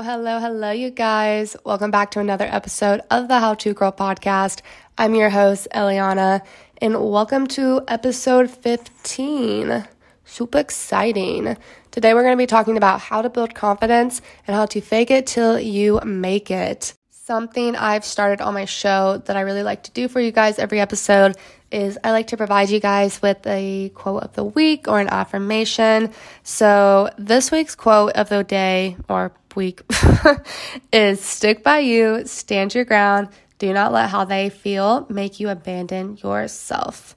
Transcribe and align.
Hello, 0.00 0.40
hello, 0.40 0.70
you 0.70 0.88
guys. 0.88 1.54
Welcome 1.66 1.90
back 1.90 2.12
to 2.12 2.18
another 2.18 2.46
episode 2.46 3.02
of 3.10 3.28
the 3.28 3.38
How 3.38 3.52
To 3.52 3.74
Girl 3.74 3.92
podcast. 3.92 4.62
I'm 4.96 5.14
your 5.14 5.28
host, 5.28 5.68
Elliana, 5.74 6.40
and 6.80 6.98
welcome 6.98 7.46
to 7.48 7.82
episode 7.86 8.50
15. 8.50 9.86
Super 10.24 10.58
exciting. 10.58 11.58
Today, 11.90 12.14
we're 12.14 12.22
going 12.22 12.32
to 12.32 12.42
be 12.42 12.46
talking 12.46 12.78
about 12.78 13.00
how 13.00 13.20
to 13.20 13.28
build 13.28 13.54
confidence 13.54 14.22
and 14.46 14.56
how 14.56 14.64
to 14.64 14.80
fake 14.80 15.10
it 15.10 15.26
till 15.26 15.60
you 15.60 16.00
make 16.06 16.50
it. 16.50 16.94
Something 17.10 17.76
I've 17.76 18.06
started 18.06 18.40
on 18.40 18.54
my 18.54 18.64
show 18.64 19.18
that 19.26 19.36
I 19.36 19.42
really 19.42 19.62
like 19.62 19.82
to 19.82 19.90
do 19.90 20.08
for 20.08 20.20
you 20.20 20.32
guys 20.32 20.58
every 20.58 20.80
episode 20.80 21.36
is 21.70 21.98
I 22.02 22.12
like 22.12 22.28
to 22.28 22.36
provide 22.36 22.70
you 22.70 22.80
guys 22.80 23.20
with 23.20 23.46
a 23.46 23.90
quote 23.90 24.22
of 24.22 24.32
the 24.32 24.44
week 24.44 24.88
or 24.88 25.00
an 25.00 25.08
affirmation. 25.08 26.12
So, 26.44 27.10
this 27.18 27.50
week's 27.50 27.74
quote 27.74 28.12
of 28.12 28.30
the 28.30 28.42
day 28.42 28.96
or 29.08 29.32
week 29.56 29.82
is 30.92 31.20
stick 31.20 31.62
by 31.62 31.78
you, 31.78 32.26
stand 32.26 32.74
your 32.74 32.84
ground, 32.84 33.28
do 33.58 33.72
not 33.72 33.92
let 33.92 34.10
how 34.10 34.24
they 34.24 34.50
feel 34.50 35.06
make 35.08 35.38
you 35.38 35.48
abandon 35.48 36.16
yourself. 36.16 37.16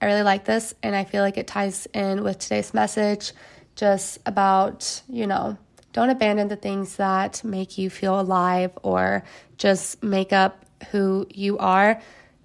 I 0.00 0.06
really 0.06 0.22
like 0.22 0.44
this, 0.44 0.74
and 0.82 0.94
I 0.94 1.04
feel 1.04 1.22
like 1.22 1.38
it 1.38 1.46
ties 1.46 1.86
in 1.94 2.22
with 2.22 2.38
today's 2.38 2.74
message 2.74 3.32
just 3.76 4.18
about, 4.26 5.02
you 5.08 5.26
know, 5.26 5.56
don't 5.92 6.10
abandon 6.10 6.48
the 6.48 6.56
things 6.56 6.96
that 6.96 7.42
make 7.42 7.78
you 7.78 7.88
feel 7.88 8.20
alive 8.20 8.72
or 8.82 9.24
just 9.56 10.02
make 10.02 10.32
up 10.32 10.66
who 10.90 11.26
you 11.30 11.56
are. 11.56 12.00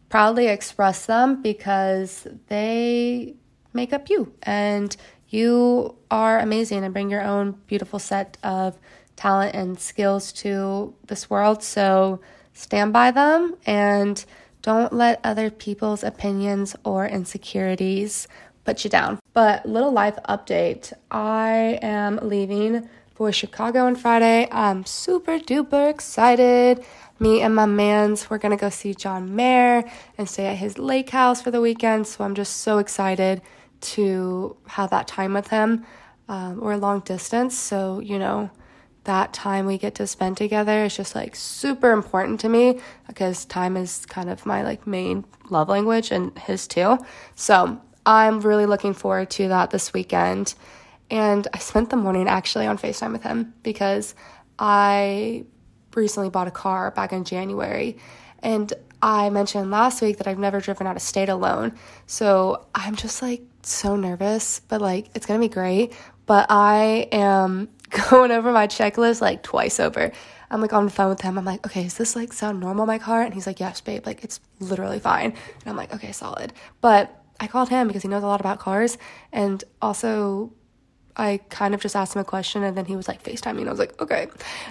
Proudly 0.08 0.48
express 0.48 1.06
them 1.06 1.42
because 1.42 2.28
they 2.48 3.36
make 3.74 3.92
up 3.92 4.10
you, 4.10 4.34
and 4.44 4.96
you 5.28 5.96
are 6.10 6.40
amazing 6.40 6.84
and 6.84 6.94
bring 6.94 7.10
your 7.10 7.22
own 7.22 7.52
beautiful 7.68 8.00
set 8.00 8.38
of 8.44 8.78
talent 9.22 9.54
and 9.56 9.80
skills 9.80 10.32
to 10.32 10.96
this 11.06 11.30
world. 11.30 11.62
So 11.62 12.20
stand 12.54 12.92
by 12.92 13.12
them 13.12 13.56
and 13.68 14.26
don't 14.64 14.92
let 14.92 15.20
other 15.24 15.52
people's 15.52 16.04
opinions 16.04 16.76
or 16.84 17.06
insecurities 17.06 18.28
put 18.66 18.84
you 18.84 18.90
down. 18.90 19.20
But 19.34 19.66
little 19.66 19.92
life 19.92 20.18
update 20.28 20.92
I 21.12 21.78
am 21.84 22.20
leaving 22.24 22.90
for 23.14 23.32
Chicago 23.32 23.86
on 23.86 23.96
Friday. 23.96 24.48
I'm 24.52 24.86
super 24.86 25.38
duper 25.38 25.88
excited. 25.88 26.84
Me 27.20 27.42
and 27.42 27.54
my 27.54 27.68
mans, 27.68 28.28
we're 28.28 28.40
gonna 28.40 28.58
go 28.58 28.70
see 28.70 28.96
John 28.96 29.36
Mayer 29.36 29.84
and 30.18 30.28
stay 30.28 30.48
at 30.48 30.58
his 30.58 30.80
lake 30.80 31.12
house 31.12 31.44
for 31.44 31.52
the 31.52 31.62
weekend. 31.62 32.08
So 32.08 32.24
I'm 32.24 32.34
just 32.34 32.58
so 32.58 32.80
excited 32.80 33.44
to 33.82 34.58
have 34.66 34.90
that 34.90 35.08
time 35.08 35.34
with 35.34 35.50
him. 35.50 35.86
Um, 36.28 36.60
we're 36.60 36.76
long 36.78 37.02
distance, 37.02 37.56
so 37.56 38.00
you 38.00 38.18
know, 38.18 38.50
that 39.04 39.34
time 39.34 39.66
we 39.66 39.78
get 39.78 39.96
to 39.96 40.06
spend 40.06 40.38
together 40.38 40.86
is 40.86 40.96
just 40.96 41.16
like 41.16 41.36
super 41.36 41.92
important 41.92 42.40
to 42.42 42.50
me 42.50 42.80
because 43.08 43.46
time 43.46 43.76
is 43.76 44.06
kind 44.06 44.30
of 44.30 44.46
my 44.46 44.62
like 44.62 44.86
main 44.86 45.26
love 45.50 45.70
language 45.70 46.12
and 46.12 46.38
his 46.38 46.68
too. 46.68 47.00
So 47.36 47.82
I'm 48.06 48.42
really 48.42 48.66
looking 48.66 48.94
forward 48.94 49.30
to 49.32 49.48
that 49.48 49.72
this 49.72 49.94
weekend. 49.94 50.54
And 51.10 51.48
I 51.54 51.58
spent 51.58 51.90
the 51.90 51.98
morning 51.98 52.28
actually 52.28 52.68
on 52.68 52.78
FaceTime 52.78 53.12
with 53.12 53.24
him 53.24 53.54
because 53.64 54.16
I 54.58 55.46
recently 55.96 56.30
bought 56.30 56.48
a 56.48 56.52
car 56.52 56.92
back 56.92 57.12
in 57.12 57.24
January. 57.24 57.98
And 58.40 58.72
I 59.02 59.30
mentioned 59.30 59.72
last 59.72 60.02
week 60.02 60.18
that 60.18 60.28
I've 60.28 60.38
never 60.38 60.62
driven 60.62 60.86
out 60.86 60.96
of 60.96 61.02
state 61.02 61.30
alone. 61.30 61.74
So 62.06 62.68
I'm 62.76 62.96
just 62.96 63.22
like 63.22 63.42
so 63.64 63.96
nervous, 63.96 64.60
but 64.60 64.80
like 64.80 65.10
it's 65.16 65.26
gonna 65.26 65.40
be 65.40 65.50
great. 65.50 65.94
But 66.28 66.48
I 66.50 67.10
am 67.12 67.68
going 68.10 68.32
over 68.32 68.52
my 68.52 68.68
checklist 68.68 69.22
like 69.22 69.44
twice 69.44 69.80
over. 69.80 70.12
I'm 70.50 70.62
like 70.62 70.74
on 70.74 70.86
the 70.86 70.92
phone 70.92 71.10
with 71.10 71.22
him. 71.22 71.38
I'm 71.38 71.46
like, 71.46 71.66
okay, 71.66 71.86
is 71.86 71.96
this 71.96 72.16
like 72.16 72.34
sound 72.34 72.60
normal, 72.60 72.86
my 72.86 73.00
car? 73.00 73.22
And 73.22 73.34
he's 73.34 73.48
like, 73.48 73.60
yes, 73.60 73.80
babe, 73.80 74.06
like 74.06 74.24
it's 74.24 74.40
literally 74.60 75.00
fine. 75.00 75.32
And 75.32 75.68
I'm 75.68 75.78
like, 75.78 75.94
okay, 75.94 76.12
solid. 76.12 76.54
But 76.82 77.24
I 77.40 77.48
called 77.48 77.70
him 77.70 77.88
because 77.88 78.02
he 78.02 78.08
knows 78.08 78.24
a 78.24 78.28
lot 78.28 78.42
about 78.42 78.60
cars. 78.60 78.98
And 79.32 79.64
also, 79.82 80.54
I 81.16 81.40
kind 81.50 81.74
of 81.74 81.82
just 81.82 81.96
asked 81.96 82.16
him 82.16 82.22
a 82.22 82.26
question 82.26 82.64
and 82.64 82.78
then 82.78 82.86
he 82.86 82.96
was 82.96 83.08
like 83.08 83.24
FaceTime 83.24 83.56
me. 83.56 83.62
And 83.62 83.70
I 83.70 83.72
was 83.72 83.80
like, 83.80 84.00
okay. 84.02 84.28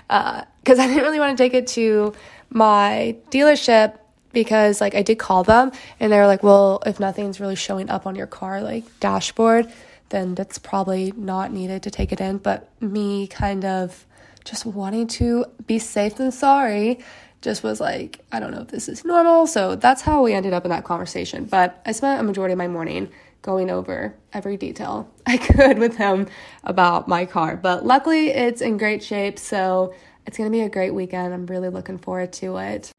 Because 0.08 0.78
uh, 0.78 0.82
I 0.82 0.86
didn't 0.86 1.02
really 1.02 1.18
want 1.18 1.36
to 1.36 1.42
take 1.42 1.54
it 1.54 1.66
to 1.68 2.14
my 2.50 3.16
dealership 3.30 3.98
because 4.32 4.80
like 4.80 4.94
I 4.94 5.02
did 5.02 5.18
call 5.18 5.44
them 5.44 5.72
and 5.98 6.12
they 6.12 6.18
were 6.18 6.26
like, 6.26 6.42
well, 6.42 6.82
if 6.86 7.00
nothing's 7.00 7.40
really 7.40 7.56
showing 7.56 7.90
up 7.90 8.06
on 8.06 8.14
your 8.14 8.26
car, 8.26 8.60
like 8.60 8.84
dashboard, 9.00 9.70
then 10.10 10.34
that's 10.34 10.58
probably 10.58 11.12
not 11.16 11.52
needed 11.52 11.82
to 11.84 11.90
take 11.90 12.12
it 12.12 12.20
in. 12.20 12.38
But 12.38 12.70
me 12.80 13.26
kind 13.26 13.64
of 13.64 14.06
just 14.44 14.66
wanting 14.66 15.06
to 15.06 15.44
be 15.66 15.78
safe 15.78 16.16
than 16.16 16.30
sorry 16.32 17.00
just 17.42 17.62
was 17.62 17.80
like, 17.80 18.20
I 18.30 18.40
don't 18.40 18.50
know 18.50 18.60
if 18.60 18.68
this 18.68 18.88
is 18.88 19.04
normal. 19.04 19.46
So 19.46 19.74
that's 19.74 20.02
how 20.02 20.22
we 20.22 20.34
ended 20.34 20.52
up 20.52 20.64
in 20.64 20.70
that 20.70 20.84
conversation. 20.84 21.44
But 21.44 21.80
I 21.86 21.92
spent 21.92 22.20
a 22.20 22.22
majority 22.22 22.52
of 22.52 22.58
my 22.58 22.68
morning 22.68 23.10
going 23.42 23.70
over 23.70 24.14
every 24.32 24.56
detail 24.56 25.10
I 25.26 25.38
could 25.38 25.78
with 25.78 25.96
him 25.96 26.26
about 26.64 27.08
my 27.08 27.24
car. 27.24 27.56
But 27.56 27.86
luckily, 27.86 28.28
it's 28.28 28.60
in 28.60 28.76
great 28.76 29.02
shape. 29.02 29.38
So 29.38 29.94
it's 30.26 30.36
going 30.36 30.50
to 30.50 30.52
be 30.52 30.62
a 30.62 30.68
great 30.68 30.92
weekend. 30.92 31.32
I'm 31.32 31.46
really 31.46 31.70
looking 31.70 31.98
forward 31.98 32.32
to 32.34 32.58
it. 32.58 32.92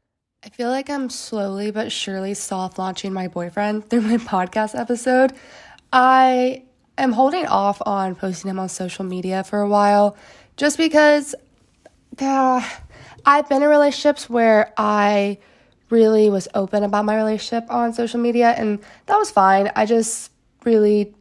I 0.43 0.49
feel 0.49 0.69
like 0.69 0.89
I'm 0.89 1.11
slowly 1.11 1.69
but 1.69 1.91
surely 1.91 2.33
soft 2.33 2.79
launching 2.79 3.13
my 3.13 3.28
boyfriend 3.28 3.89
through 3.89 4.01
my 4.01 4.17
podcast 4.17 4.79
episode. 4.79 5.33
I 5.93 6.63
am 6.97 7.13
holding 7.13 7.46
off 7.47 7.81
on 7.85 8.16
posting 8.16 8.50
him 8.50 8.59
on 8.59 8.69
social 8.69 9.06
media 9.06 9.44
for 9.44 9.62
a 9.62 9.68
while 9.68 10.16
just 10.57 10.78
because 10.78 11.34
uh, 12.19 12.68
I've 13.25 13.50
been 13.50 13.63
in 13.63 13.69
relationships 13.69 14.29
where 14.29 14.74
I 14.78 15.38
really 15.90 16.29
was 16.29 16.47
open 16.53 16.84
about 16.84 17.06
my 17.06 17.16
relationship 17.16 17.69
on 17.69 17.94
social 17.94 18.19
media 18.19 18.52
and 18.52 18.79
that 19.07 19.18
was 19.18 19.31
fine. 19.31 19.72
I 19.75 19.85
just 19.85 20.31
really 20.63 21.16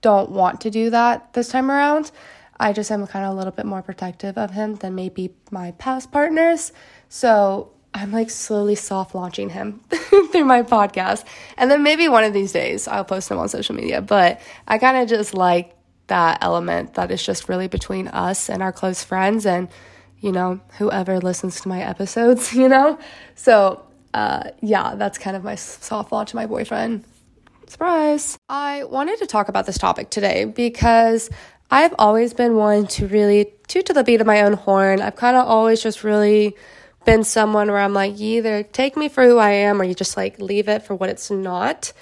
don't 0.00 0.30
want 0.30 0.60
to 0.62 0.70
do 0.70 0.90
that 0.90 1.32
this 1.32 1.48
time 1.48 1.70
around. 1.70 2.10
I 2.58 2.72
just 2.72 2.90
am 2.90 3.06
kind 3.06 3.24
of 3.24 3.32
a 3.32 3.36
little 3.36 3.52
bit 3.52 3.66
more 3.66 3.82
protective 3.82 4.38
of 4.38 4.52
him 4.52 4.76
than 4.76 4.94
maybe 4.94 5.34
my 5.50 5.72
past 5.72 6.12
partners. 6.12 6.72
So 7.08 7.73
I'm 7.94 8.10
like 8.10 8.28
slowly 8.28 8.74
soft 8.74 9.14
launching 9.14 9.50
him 9.50 9.80
through 10.32 10.44
my 10.44 10.62
podcast. 10.62 11.24
And 11.56 11.70
then 11.70 11.84
maybe 11.84 12.08
one 12.08 12.24
of 12.24 12.32
these 12.32 12.50
days 12.50 12.88
I'll 12.88 13.04
post 13.04 13.30
him 13.30 13.38
on 13.38 13.48
social 13.48 13.74
media. 13.74 14.02
But 14.02 14.40
I 14.66 14.78
kind 14.78 14.96
of 14.96 15.08
just 15.08 15.32
like 15.32 15.76
that 16.08 16.38
element 16.42 16.94
that 16.94 17.12
is 17.12 17.24
just 17.24 17.48
really 17.48 17.68
between 17.68 18.08
us 18.08 18.50
and 18.50 18.62
our 18.62 18.72
close 18.72 19.04
friends 19.04 19.46
and, 19.46 19.68
you 20.20 20.32
know, 20.32 20.60
whoever 20.78 21.20
listens 21.20 21.60
to 21.60 21.68
my 21.68 21.80
episodes, 21.82 22.52
you 22.54 22.68
know? 22.68 22.98
So, 23.36 23.86
uh, 24.12 24.50
yeah, 24.60 24.96
that's 24.96 25.16
kind 25.16 25.36
of 25.36 25.44
my 25.44 25.54
soft 25.54 26.10
launch 26.10 26.30
to 26.30 26.36
my 26.36 26.46
boyfriend. 26.46 27.04
Surprise! 27.66 28.36
I 28.48 28.84
wanted 28.84 29.18
to 29.20 29.26
talk 29.26 29.48
about 29.48 29.66
this 29.66 29.78
topic 29.78 30.10
today 30.10 30.44
because 30.44 31.30
I've 31.70 31.94
always 31.98 32.34
been 32.34 32.56
one 32.56 32.86
to 32.88 33.06
really 33.06 33.52
toot 33.68 33.86
to 33.86 33.94
the 33.94 34.04
beat 34.04 34.20
of 34.20 34.26
my 34.26 34.42
own 34.42 34.52
horn. 34.52 35.00
I've 35.00 35.16
kind 35.16 35.36
of 35.36 35.46
always 35.46 35.82
just 35.82 36.04
really 36.04 36.56
been 37.04 37.24
someone 37.24 37.70
where 37.70 37.80
I'm 37.80 37.94
like, 37.94 38.18
you 38.18 38.38
either 38.38 38.62
take 38.62 38.96
me 38.96 39.08
for 39.08 39.24
who 39.24 39.38
I 39.38 39.50
am 39.50 39.80
or 39.80 39.84
you 39.84 39.94
just 39.94 40.16
like 40.16 40.38
leave 40.38 40.68
it 40.68 40.82
for 40.82 40.94
what 40.94 41.08
it's 41.08 41.30
not. 41.30 41.92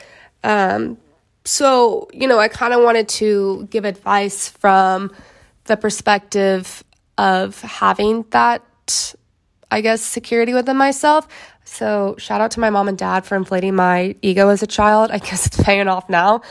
Um, 0.44 0.98
so, 1.44 2.08
you 2.12 2.28
know, 2.28 2.38
I 2.38 2.48
kind 2.48 2.72
of 2.72 2.82
wanted 2.82 3.08
to 3.10 3.66
give 3.70 3.84
advice 3.84 4.48
from 4.48 5.12
the 5.64 5.76
perspective 5.76 6.84
of 7.18 7.60
having 7.60 8.24
that, 8.30 9.14
I 9.70 9.80
guess, 9.80 10.02
security 10.02 10.54
within 10.54 10.76
myself. 10.76 11.26
So, 11.64 12.16
shout 12.18 12.40
out 12.40 12.50
to 12.52 12.60
my 12.60 12.70
mom 12.70 12.88
and 12.88 12.98
dad 12.98 13.24
for 13.24 13.36
inflating 13.36 13.74
my 13.74 14.14
ego 14.22 14.48
as 14.48 14.62
a 14.62 14.66
child. 14.66 15.10
I 15.10 15.18
guess 15.18 15.46
it's 15.46 15.62
paying 15.62 15.88
off 15.88 16.08
now. 16.08 16.42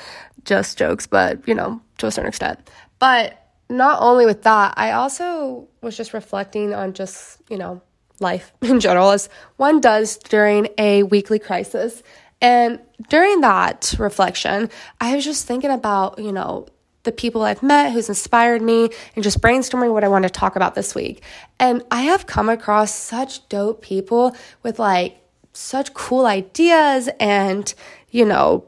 Just 0.44 0.78
jokes, 0.78 1.07
but, 1.07 1.47
you 1.47 1.56
know, 1.56 1.81
to 2.00 2.07
a 2.07 2.11
certain 2.11 2.29
extent. 2.29 2.59
But 3.00 3.38
not 3.69 4.01
only 4.01 4.25
with 4.25 4.44
that, 4.44 4.73
I 4.75 4.91
also 4.91 5.67
was 5.81 5.95
just 5.95 6.13
reflecting 6.13 6.73
on 6.73 6.94
just, 6.94 7.41
you 7.50 7.57
know, 7.57 7.81
life 8.22 8.53
in 8.62 8.79
general, 8.79 9.12
as 9.12 9.29
one 9.58 9.82
does 9.82 10.18
during 10.18 10.70
a 10.78 11.03
weekly 11.03 11.40
crisis. 11.40 12.03
And 12.41 12.79
during 13.09 13.41
that 13.41 13.94
reflection, 14.00 14.70
I 15.00 15.16
was 15.16 15.23
just 15.23 15.46
thinking 15.46 15.70
about, 15.70 16.18
you 16.18 16.32
know, 16.32 16.68
the 17.03 17.12
people 17.12 17.44
I've 17.44 17.64
met 17.64 17.91
who's 17.91 18.09
inspired 18.09 18.62
me 18.62 18.90
and 19.16 19.23
just 19.23 19.41
brainstorming 19.41 19.91
what 19.94 20.03
I 20.03 20.08
want 20.08 20.23
to 20.23 20.29
talk 20.29 20.56
about 20.56 20.76
this 20.76 20.94
week. 20.94 21.23
And 21.59 21.84
I 21.91 22.02
have 22.03 22.28
come 22.28 22.50
across 22.50 22.94
such 22.94 23.47
dope 23.50 23.82
people 23.82 24.35
with 24.64 24.79
like 24.79 25.18
such 25.53 25.94
cool 25.94 26.26
ideas 26.26 27.09
and, 27.20 27.73
you 28.09 28.26
know, 28.26 28.66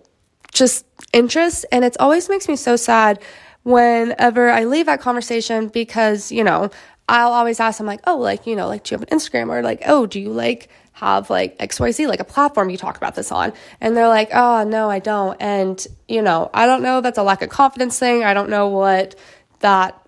just 0.51 0.85
interests. 1.13 1.63
And 1.71 1.85
it 1.85 1.95
always 1.99 2.29
makes 2.29 2.47
me 2.47 2.55
so 2.55 2.75
sad 2.75 3.21
whenever 3.63 4.49
I 4.49 4.65
leave 4.65 4.87
that 4.87 4.99
conversation 4.99 5.67
because, 5.67 6.31
you 6.31 6.43
know, 6.43 6.69
I'll 7.09 7.33
always 7.33 7.59
ask 7.59 7.77
them 7.77 7.87
like, 7.87 7.99
oh, 8.07 8.17
like, 8.17 8.47
you 8.47 8.55
know, 8.55 8.67
like, 8.67 8.83
do 8.83 8.95
you 8.95 8.99
have 8.99 9.07
an 9.09 9.17
Instagram 9.17 9.49
or 9.49 9.61
like, 9.61 9.81
oh, 9.85 10.05
do 10.05 10.19
you 10.19 10.29
like 10.29 10.69
have 10.93 11.29
like 11.29 11.57
XYZ, 11.57 12.07
like 12.07 12.19
a 12.19 12.25
platform 12.25 12.69
you 12.69 12.77
talk 12.77 12.97
about 12.97 13.15
this 13.15 13.31
on? 13.31 13.53
And 13.81 13.95
they're 13.95 14.07
like, 14.07 14.29
oh, 14.33 14.63
no, 14.63 14.89
I 14.89 14.99
don't. 14.99 15.35
And, 15.41 15.85
you 16.07 16.21
know, 16.21 16.49
I 16.53 16.65
don't 16.65 16.81
know 16.81 17.01
that's 17.01 17.17
a 17.17 17.23
lack 17.23 17.41
of 17.41 17.49
confidence 17.49 17.99
thing. 17.99 18.23
I 18.23 18.33
don't 18.33 18.49
know 18.49 18.69
what 18.69 19.15
that 19.59 19.99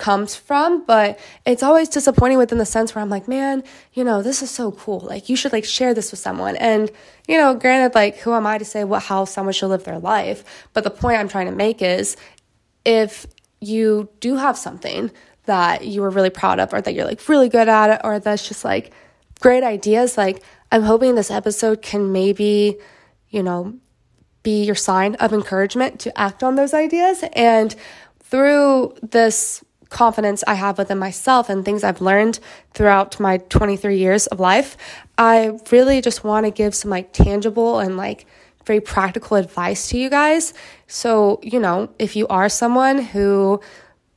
comes 0.00 0.34
from, 0.34 0.84
but 0.86 1.20
it's 1.46 1.62
always 1.62 1.88
disappointing 1.88 2.38
within 2.38 2.58
the 2.58 2.66
sense 2.66 2.94
where 2.94 3.02
I'm 3.02 3.10
like, 3.10 3.28
man, 3.28 3.62
you 3.92 4.02
know, 4.02 4.22
this 4.22 4.42
is 4.42 4.50
so 4.50 4.72
cool. 4.72 5.00
Like 5.00 5.28
you 5.28 5.36
should 5.36 5.52
like 5.52 5.64
share 5.64 5.94
this 5.94 6.10
with 6.10 6.18
someone. 6.18 6.56
And, 6.56 6.90
you 7.28 7.36
know, 7.36 7.54
granted, 7.54 7.94
like 7.94 8.16
who 8.16 8.32
am 8.32 8.46
I 8.46 8.58
to 8.58 8.64
say 8.64 8.82
what 8.82 9.04
how 9.04 9.26
someone 9.26 9.52
should 9.52 9.68
live 9.68 9.84
their 9.84 9.98
life? 9.98 10.68
But 10.72 10.82
the 10.82 10.90
point 10.90 11.18
I'm 11.18 11.28
trying 11.28 11.46
to 11.46 11.52
make 11.52 11.82
is 11.82 12.16
if 12.84 13.26
you 13.60 14.08
do 14.20 14.36
have 14.36 14.56
something 14.56 15.12
that 15.50 15.84
you 15.84 16.00
were 16.00 16.10
really 16.10 16.30
proud 16.30 16.60
of 16.60 16.72
or 16.72 16.80
that 16.80 16.94
you're 16.94 17.04
like 17.04 17.28
really 17.28 17.48
good 17.48 17.68
at 17.68 17.90
it 17.90 18.00
or 18.04 18.20
that's 18.20 18.46
just 18.46 18.64
like 18.64 18.92
great 19.40 19.64
ideas, 19.64 20.16
like 20.16 20.44
I'm 20.70 20.82
hoping 20.82 21.16
this 21.16 21.30
episode 21.30 21.82
can 21.82 22.12
maybe, 22.12 22.78
you 23.30 23.42
know, 23.42 23.74
be 24.44 24.62
your 24.62 24.76
sign 24.76 25.16
of 25.16 25.32
encouragement 25.32 25.98
to 26.00 26.16
act 26.16 26.44
on 26.44 26.54
those 26.54 26.72
ideas. 26.72 27.24
And 27.32 27.74
through 28.20 28.94
this 29.02 29.64
confidence 29.88 30.44
I 30.46 30.54
have 30.54 30.78
within 30.78 31.00
myself 31.00 31.50
and 31.50 31.64
things 31.64 31.82
I've 31.82 32.00
learned 32.00 32.38
throughout 32.74 33.18
my 33.18 33.38
23 33.38 33.98
years 33.98 34.28
of 34.28 34.38
life, 34.38 34.76
I 35.18 35.58
really 35.72 36.00
just 36.00 36.22
want 36.22 36.46
to 36.46 36.52
give 36.52 36.76
some 36.76 36.92
like 36.92 37.12
tangible 37.12 37.80
and 37.80 37.96
like 37.96 38.24
very 38.66 38.80
practical 38.80 39.36
advice 39.36 39.88
to 39.88 39.98
you 39.98 40.08
guys. 40.08 40.54
So, 40.86 41.40
you 41.42 41.58
know, 41.58 41.90
if 41.98 42.14
you 42.14 42.28
are 42.28 42.48
someone 42.48 43.02
who 43.02 43.60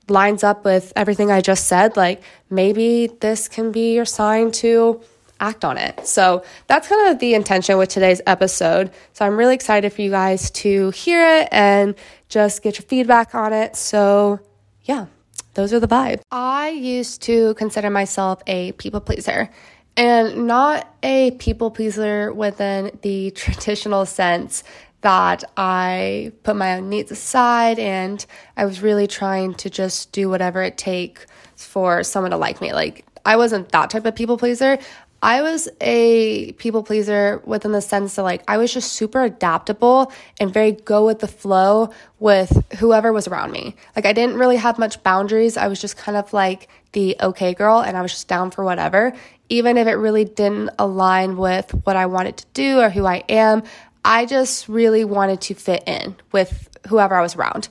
lines 0.10 0.44
up 0.44 0.66
with 0.66 0.94
everything 0.96 1.32
I 1.32 1.42
just 1.42 1.68
said, 1.68 1.96
like 1.98 2.22
maybe 2.50 3.08
this 3.20 3.48
can 3.48 3.72
be 3.72 3.96
your 3.96 4.06
sign 4.06 4.52
to 4.64 5.02
act 5.40 5.66
on 5.66 5.78
it. 5.78 6.08
So 6.08 6.44
that's 6.68 6.88
kind 6.88 7.10
of 7.10 7.20
the 7.20 7.34
intention 7.34 7.78
with 7.78 7.90
today's 7.90 8.22
episode. 8.26 8.92
So 9.14 9.26
I'm 9.26 9.38
really 9.38 9.56
excited 9.56 9.92
for 9.92 10.02
you 10.02 10.10
guys 10.10 10.52
to 10.52 10.92
hear 10.92 11.40
it 11.40 11.50
and 11.52 11.96
just 12.30 12.64
get 12.64 12.78
your 12.78 12.86
feedback 12.86 13.36
on 13.36 13.54
it. 13.54 13.76
So, 13.76 14.40
yeah, 14.84 15.08
those 15.54 15.74
are 15.74 15.80
the 15.80 15.88
vibes. 15.88 16.22
I 16.32 16.70
used 16.70 17.22
to 17.24 17.54
consider 17.56 17.90
myself 17.90 18.42
a 18.48 18.72
people 18.74 19.02
pleaser 19.02 19.50
and 19.96 20.48
not 20.48 20.88
a 21.04 21.32
people 21.32 21.72
pleaser 21.72 22.34
within 22.34 22.98
the 23.02 23.32
traditional 23.36 24.06
sense 24.06 24.64
that 25.04 25.44
I 25.56 26.32
put 26.44 26.56
my 26.56 26.78
own 26.78 26.90
needs 26.90 27.12
aside 27.12 27.78
and 27.78 28.26
I 28.58 28.66
was 28.66 28.82
really 28.82 29.08
trying 29.08 29.54
to 29.56 29.70
just 29.70 30.12
do 30.12 30.30
whatever 30.30 30.64
it 30.64 30.78
takes 30.78 31.26
for 31.56 32.04
someone 32.04 32.32
to 32.32 32.38
like 32.38 32.60
me. 32.60 32.74
Like, 32.74 33.06
I 33.26 33.38
wasn't 33.38 33.70
that 33.70 33.90
type 33.90 34.06
of 34.06 34.16
people 34.16 34.38
pleaser. 34.38 34.80
I 35.22 35.42
was 35.42 35.70
a 35.80 36.52
people 36.54 36.84
pleaser 36.84 37.42
within 37.46 37.72
the 37.72 37.82
sense 37.82 38.16
that 38.16 38.24
like 38.24 38.44
I 38.50 38.58
was 38.58 38.74
just 38.74 38.92
super 38.92 39.24
adaptable 39.24 40.12
and 40.38 40.54
very 40.54 40.74
go 40.74 41.06
with 41.06 41.20
the 41.20 41.30
flow 41.30 41.92
with 42.20 42.62
whoever 42.80 43.14
was 43.14 43.26
around 43.30 43.54
me. 43.54 43.78
Like 43.96 44.06
I 44.06 44.12
didn't 44.12 44.36
really 44.36 44.58
have 44.58 44.78
much 44.78 45.02
boundaries. 45.02 45.56
I 45.56 45.68
was 45.68 45.80
just 45.80 45.96
kind 45.96 46.18
of 46.18 46.34
like 46.34 46.68
the 46.92 47.16
okay 47.22 47.54
girl 47.54 47.80
and 47.80 47.96
I 47.96 48.02
was 48.02 48.12
just 48.12 48.28
down 48.28 48.52
for 48.52 48.66
whatever. 48.66 49.14
Even 49.48 49.78
if 49.78 49.88
it 49.88 49.94
really 49.94 50.26
didn't 50.26 50.72
align 50.78 51.38
with 51.38 51.72
what 51.86 51.96
I 51.96 52.06
wanted 52.08 52.36
to 52.38 52.46
do 52.54 52.80
or 52.80 52.90
who 52.90 53.06
I 53.06 53.24
am, 53.30 53.64
I 54.06 54.26
just 54.26 54.68
really 54.68 55.06
wanted 55.06 55.42
to 55.42 55.54
fit 55.54 55.84
in 55.88 56.16
with 56.32 56.70
whoever 56.88 57.16
I 57.16 57.22
was 57.22 57.36
around. 57.36 57.70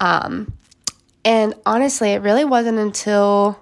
Um, 0.00 0.56
and 1.24 1.54
honestly, 1.66 2.10
it 2.10 2.22
really 2.22 2.44
wasn't 2.44 2.78
until 2.78 3.60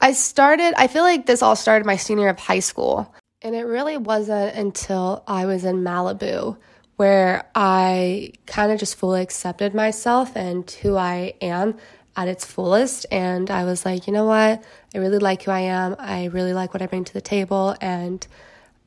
I 0.00 0.12
started, 0.12 0.74
I 0.76 0.86
feel 0.86 1.02
like 1.02 1.26
this 1.26 1.42
all 1.42 1.56
started 1.56 1.84
my 1.86 1.96
senior 1.96 2.28
of 2.28 2.38
high 2.38 2.60
school. 2.60 3.14
And 3.42 3.54
it 3.54 3.64
really 3.64 3.96
wasn't 3.96 4.54
until 4.54 5.22
I 5.26 5.46
was 5.46 5.64
in 5.64 5.82
Malibu 5.82 6.56
where 6.96 7.48
I 7.54 8.32
kind 8.44 8.70
of 8.70 8.78
just 8.78 8.96
fully 8.96 9.22
accepted 9.22 9.74
myself 9.74 10.36
and 10.36 10.70
who 10.70 10.96
I 10.96 11.32
am 11.40 11.76
at 12.14 12.28
its 12.28 12.44
fullest. 12.44 13.06
And 13.10 13.50
I 13.50 13.64
was 13.64 13.86
like, 13.86 14.06
you 14.06 14.12
know 14.12 14.26
what? 14.26 14.62
I 14.94 14.98
really 14.98 15.18
like 15.18 15.44
who 15.44 15.50
I 15.50 15.60
am. 15.60 15.96
I 15.98 16.26
really 16.26 16.52
like 16.52 16.74
what 16.74 16.82
I 16.82 16.86
bring 16.86 17.04
to 17.04 17.12
the 17.14 17.22
table. 17.22 17.74
And 17.80 18.26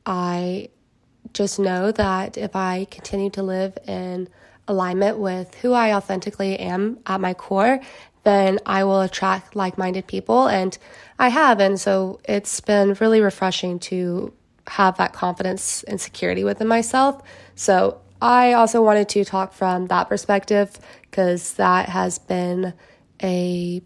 I 0.06 0.68
just 1.32 1.58
know 1.58 1.92
that 1.92 2.36
if 2.36 2.54
I 2.54 2.86
continue 2.90 3.30
to 3.30 3.42
live 3.42 3.76
in 3.86 4.28
alignment 4.68 5.18
with 5.18 5.54
who 5.56 5.72
I 5.72 5.94
authentically 5.94 6.58
am 6.58 6.98
at 7.06 7.20
my 7.20 7.34
core, 7.34 7.80
then 8.24 8.58
I 8.66 8.84
will 8.84 9.02
attract 9.02 9.54
like 9.54 9.78
minded 9.78 10.06
people. 10.06 10.46
And 10.48 10.76
I 11.18 11.28
have. 11.28 11.60
And 11.60 11.78
so 11.78 12.20
it's 12.24 12.60
been 12.60 12.94
really 12.94 13.20
refreshing 13.20 13.78
to 13.80 14.32
have 14.66 14.96
that 14.96 15.12
confidence 15.12 15.82
and 15.84 16.00
security 16.00 16.42
within 16.42 16.66
myself. 16.66 17.22
So 17.54 18.00
I 18.22 18.54
also 18.54 18.82
wanted 18.82 19.08
to 19.10 19.24
talk 19.24 19.52
from 19.52 19.86
that 19.88 20.08
perspective 20.08 20.78
because 21.02 21.54
that 21.54 21.88
has 21.90 22.18
been 22.18 22.72
a 23.22 23.82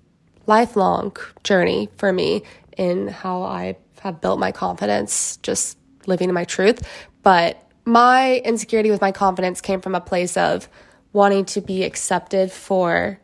lifelong 0.46 1.16
journey 1.42 1.88
for 1.96 2.12
me 2.12 2.42
in 2.76 3.08
how 3.08 3.42
I 3.42 3.76
have 4.00 4.20
built 4.20 4.38
my 4.38 4.52
confidence, 4.52 5.38
just 5.38 5.76
living 6.06 6.28
in 6.28 6.34
my 6.34 6.44
truth. 6.44 6.86
But 7.22 7.62
my 7.84 8.36
insecurity 8.44 8.90
with 8.90 9.00
my 9.00 9.12
confidence 9.12 9.60
came 9.60 9.80
from 9.80 9.94
a 9.94 10.00
place 10.00 10.36
of 10.36 10.68
wanting 11.12 11.44
to 11.46 11.60
be 11.60 11.84
accepted 11.84 12.52
for 12.52 13.18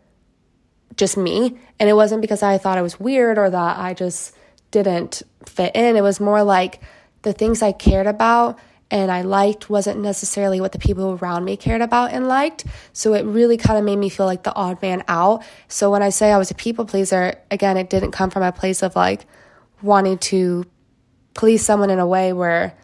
just 0.97 1.17
me. 1.17 1.59
And 1.79 1.89
it 1.89 1.95
wasn't 1.95 2.23
because 2.23 2.43
I 2.43 2.59
thought 2.59 2.79
I 2.79 2.83
was 2.83 2.99
weird 2.99 3.39
or 3.39 3.51
that 3.51 3.79
I 3.79 3.95
just 3.95 4.35
didn't 4.71 5.23
fit 5.47 5.75
in. 5.75 5.97
It 5.97 6.03
was 6.03 6.21
more 6.21 6.43
like 6.43 6.81
the 7.23 7.33
things 7.33 7.63
I 7.63 7.73
cared 7.73 8.07
about 8.07 8.59
and 8.91 9.11
I 9.11 9.23
liked 9.23 9.71
wasn't 9.71 10.01
necessarily 10.01 10.61
what 10.61 10.73
the 10.73 10.79
people 10.79 11.19
around 11.21 11.45
me 11.45 11.57
cared 11.57 11.81
about 11.81 12.13
and 12.13 12.29
liked. 12.29 12.65
So 12.93 13.15
it 13.15 13.25
really 13.25 13.57
kind 13.57 13.79
of 13.79 13.85
made 13.85 13.97
me 13.97 14.09
feel 14.09 14.27
like 14.27 14.45
the 14.45 14.55
odd 14.55 14.81
man 14.83 15.03
out. 15.09 15.43
So 15.69 15.91
when 15.91 16.03
I 16.03 16.11
say 16.11 16.31
I 16.31 16.39
was 16.39 16.51
a 16.51 16.55
people 16.55 16.85
pleaser, 16.85 17.35
again, 17.51 17.77
it 17.77 17.91
didn't 17.91 18.13
come 18.13 18.31
from 18.31 18.43
a 18.43 18.53
place 18.53 18.83
of 18.83 18.95
like 18.95 19.27
wanting 19.83 20.19
to 20.19 20.65
please 21.35 21.65
someone 21.65 21.91
in 21.91 21.99
a 21.99 22.07
way 22.07 22.33
where 22.33 22.77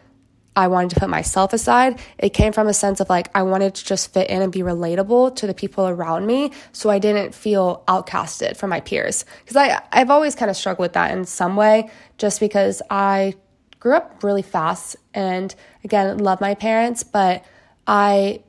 I 0.61 0.69
wanted 0.69 0.91
to 0.91 1.01
put 1.01 1.09
myself 1.09 1.53
aside. 1.53 1.99
It 2.19 2.31
came 2.31 2.53
from 2.53 2.69
a 2.69 2.75
sense 2.75 3.01
of 3.01 3.09
like, 3.09 3.31
I 3.35 3.43
wanted 3.43 3.75
to 3.77 3.85
just 3.85 4.13
fit 4.13 4.29
in 4.29 4.43
and 4.43 4.53
be 4.53 4.61
relatable 4.61 5.37
to 5.37 5.47
the 5.47 5.55
people 5.55 5.89
around 5.89 6.27
me. 6.27 6.53
So 6.73 6.91
I 6.91 6.99
didn't 6.99 7.35
feel 7.35 7.83
outcasted 7.89 8.57
from 8.59 8.69
my 8.69 8.81
peers. 8.81 9.25
Because 9.41 9.57
I, 9.57 9.83
I've 9.91 10.11
always 10.11 10.35
kind 10.35 10.51
of 10.51 10.57
struggled 10.57 10.85
with 10.85 10.93
that 10.93 11.13
in 11.13 11.25
some 11.25 11.57
way, 11.57 11.91
just 12.19 12.41
because 12.41 12.83
I 12.91 13.35
grew 13.79 13.95
up 13.95 14.23
really 14.23 14.43
fast 14.43 14.97
and 15.15 15.55
again, 15.83 16.19
love 16.19 16.41
my 16.41 16.55
parents, 16.55 17.03
but 17.03 17.45
I 17.87 18.43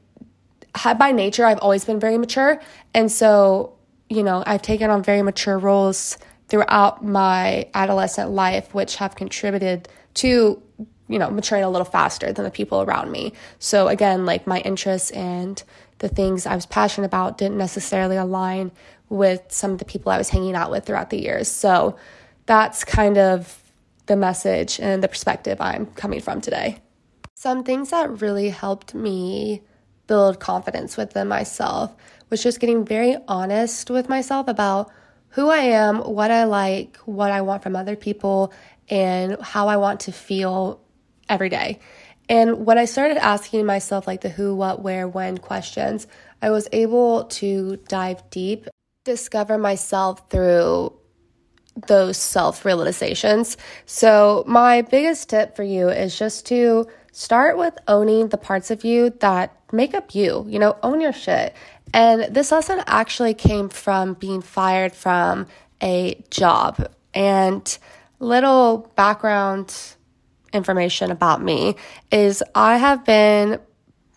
by 0.97 1.11
nature, 1.11 1.45
I've 1.45 1.59
always 1.59 1.83
been 1.83 1.99
very 1.99 2.17
mature. 2.17 2.61
And 2.93 3.11
so, 3.11 3.73
you 4.09 4.23
know, 4.23 4.43
I've 4.45 4.61
taken 4.61 4.89
on 4.89 5.03
very 5.03 5.21
mature 5.21 5.57
roles 5.57 6.17
throughout 6.47 7.03
my 7.03 7.69
adolescent 7.73 8.31
life, 8.31 8.73
which 8.73 8.97
have 8.97 9.15
contributed 9.15 9.89
to 10.15 10.61
you 11.11 11.19
know, 11.19 11.29
maturing 11.29 11.63
a 11.63 11.69
little 11.69 11.85
faster 11.85 12.31
than 12.31 12.45
the 12.45 12.51
people 12.51 12.81
around 12.81 13.11
me. 13.11 13.33
So 13.59 13.87
again, 13.87 14.25
like 14.25 14.47
my 14.47 14.59
interests 14.61 15.11
and 15.11 15.61
the 15.99 16.09
things 16.09 16.45
I 16.45 16.55
was 16.55 16.65
passionate 16.65 17.07
about 17.07 17.37
didn't 17.37 17.57
necessarily 17.57 18.15
align 18.15 18.71
with 19.09 19.41
some 19.49 19.71
of 19.71 19.77
the 19.77 19.85
people 19.85 20.11
I 20.11 20.17
was 20.17 20.29
hanging 20.29 20.55
out 20.55 20.71
with 20.71 20.85
throughout 20.85 21.09
the 21.09 21.21
years. 21.21 21.47
So 21.49 21.97
that's 22.45 22.83
kind 22.83 23.17
of 23.17 23.61
the 24.05 24.15
message 24.15 24.79
and 24.79 25.03
the 25.03 25.07
perspective 25.07 25.59
I'm 25.59 25.85
coming 25.87 26.21
from 26.21 26.41
today. 26.41 26.79
Some 27.35 27.63
things 27.63 27.89
that 27.89 28.21
really 28.21 28.49
helped 28.49 28.93
me 28.93 29.61
build 30.07 30.39
confidence 30.39 30.97
within 30.97 31.27
myself 31.27 31.95
was 32.29 32.41
just 32.41 32.59
getting 32.59 32.85
very 32.85 33.17
honest 33.27 33.89
with 33.89 34.09
myself 34.09 34.47
about 34.47 34.89
who 35.29 35.49
I 35.49 35.59
am, 35.59 35.99
what 35.99 36.31
I 36.31 36.43
like, 36.45 36.97
what 37.05 37.31
I 37.31 37.41
want 37.41 37.63
from 37.63 37.75
other 37.75 37.95
people, 37.95 38.53
and 38.89 39.41
how 39.41 39.67
I 39.67 39.77
want 39.77 40.01
to 40.01 40.11
feel 40.11 40.81
every 41.31 41.49
day. 41.49 41.79
And 42.29 42.65
when 42.65 42.77
I 42.77 42.85
started 42.85 43.17
asking 43.17 43.65
myself, 43.65 44.05
like 44.05 44.21
the 44.21 44.29
who, 44.29 44.55
what, 44.55 44.81
where, 44.81 45.07
when 45.07 45.37
questions, 45.37 46.05
I 46.41 46.51
was 46.51 46.67
able 46.71 47.25
to 47.25 47.77
dive 47.87 48.29
deep, 48.29 48.67
discover 49.05 49.57
myself 49.57 50.29
through 50.29 50.93
those 51.87 52.17
self 52.17 52.63
realizations. 52.65 53.57
So, 53.85 54.43
my 54.45 54.81
biggest 54.83 55.29
tip 55.29 55.55
for 55.55 55.63
you 55.63 55.89
is 55.89 56.17
just 56.17 56.45
to 56.47 56.87
start 57.11 57.57
with 57.57 57.73
owning 57.87 58.29
the 58.29 58.37
parts 58.37 58.71
of 58.71 58.83
you 58.83 59.09
that 59.19 59.55
make 59.71 59.93
up 59.93 60.13
you, 60.13 60.45
you 60.47 60.59
know, 60.59 60.77
own 60.83 61.01
your 61.01 61.13
shit. 61.13 61.55
And 61.93 62.33
this 62.33 62.51
lesson 62.51 62.81
actually 62.87 63.33
came 63.33 63.69
from 63.69 64.13
being 64.13 64.41
fired 64.41 64.93
from 64.93 65.47
a 65.81 66.23
job. 66.29 66.89
And 67.13 67.77
little 68.19 68.89
background 68.95 69.95
information 70.53 71.11
about 71.11 71.41
me 71.41 71.75
is 72.11 72.43
I 72.55 72.77
have 72.77 73.05
been 73.05 73.59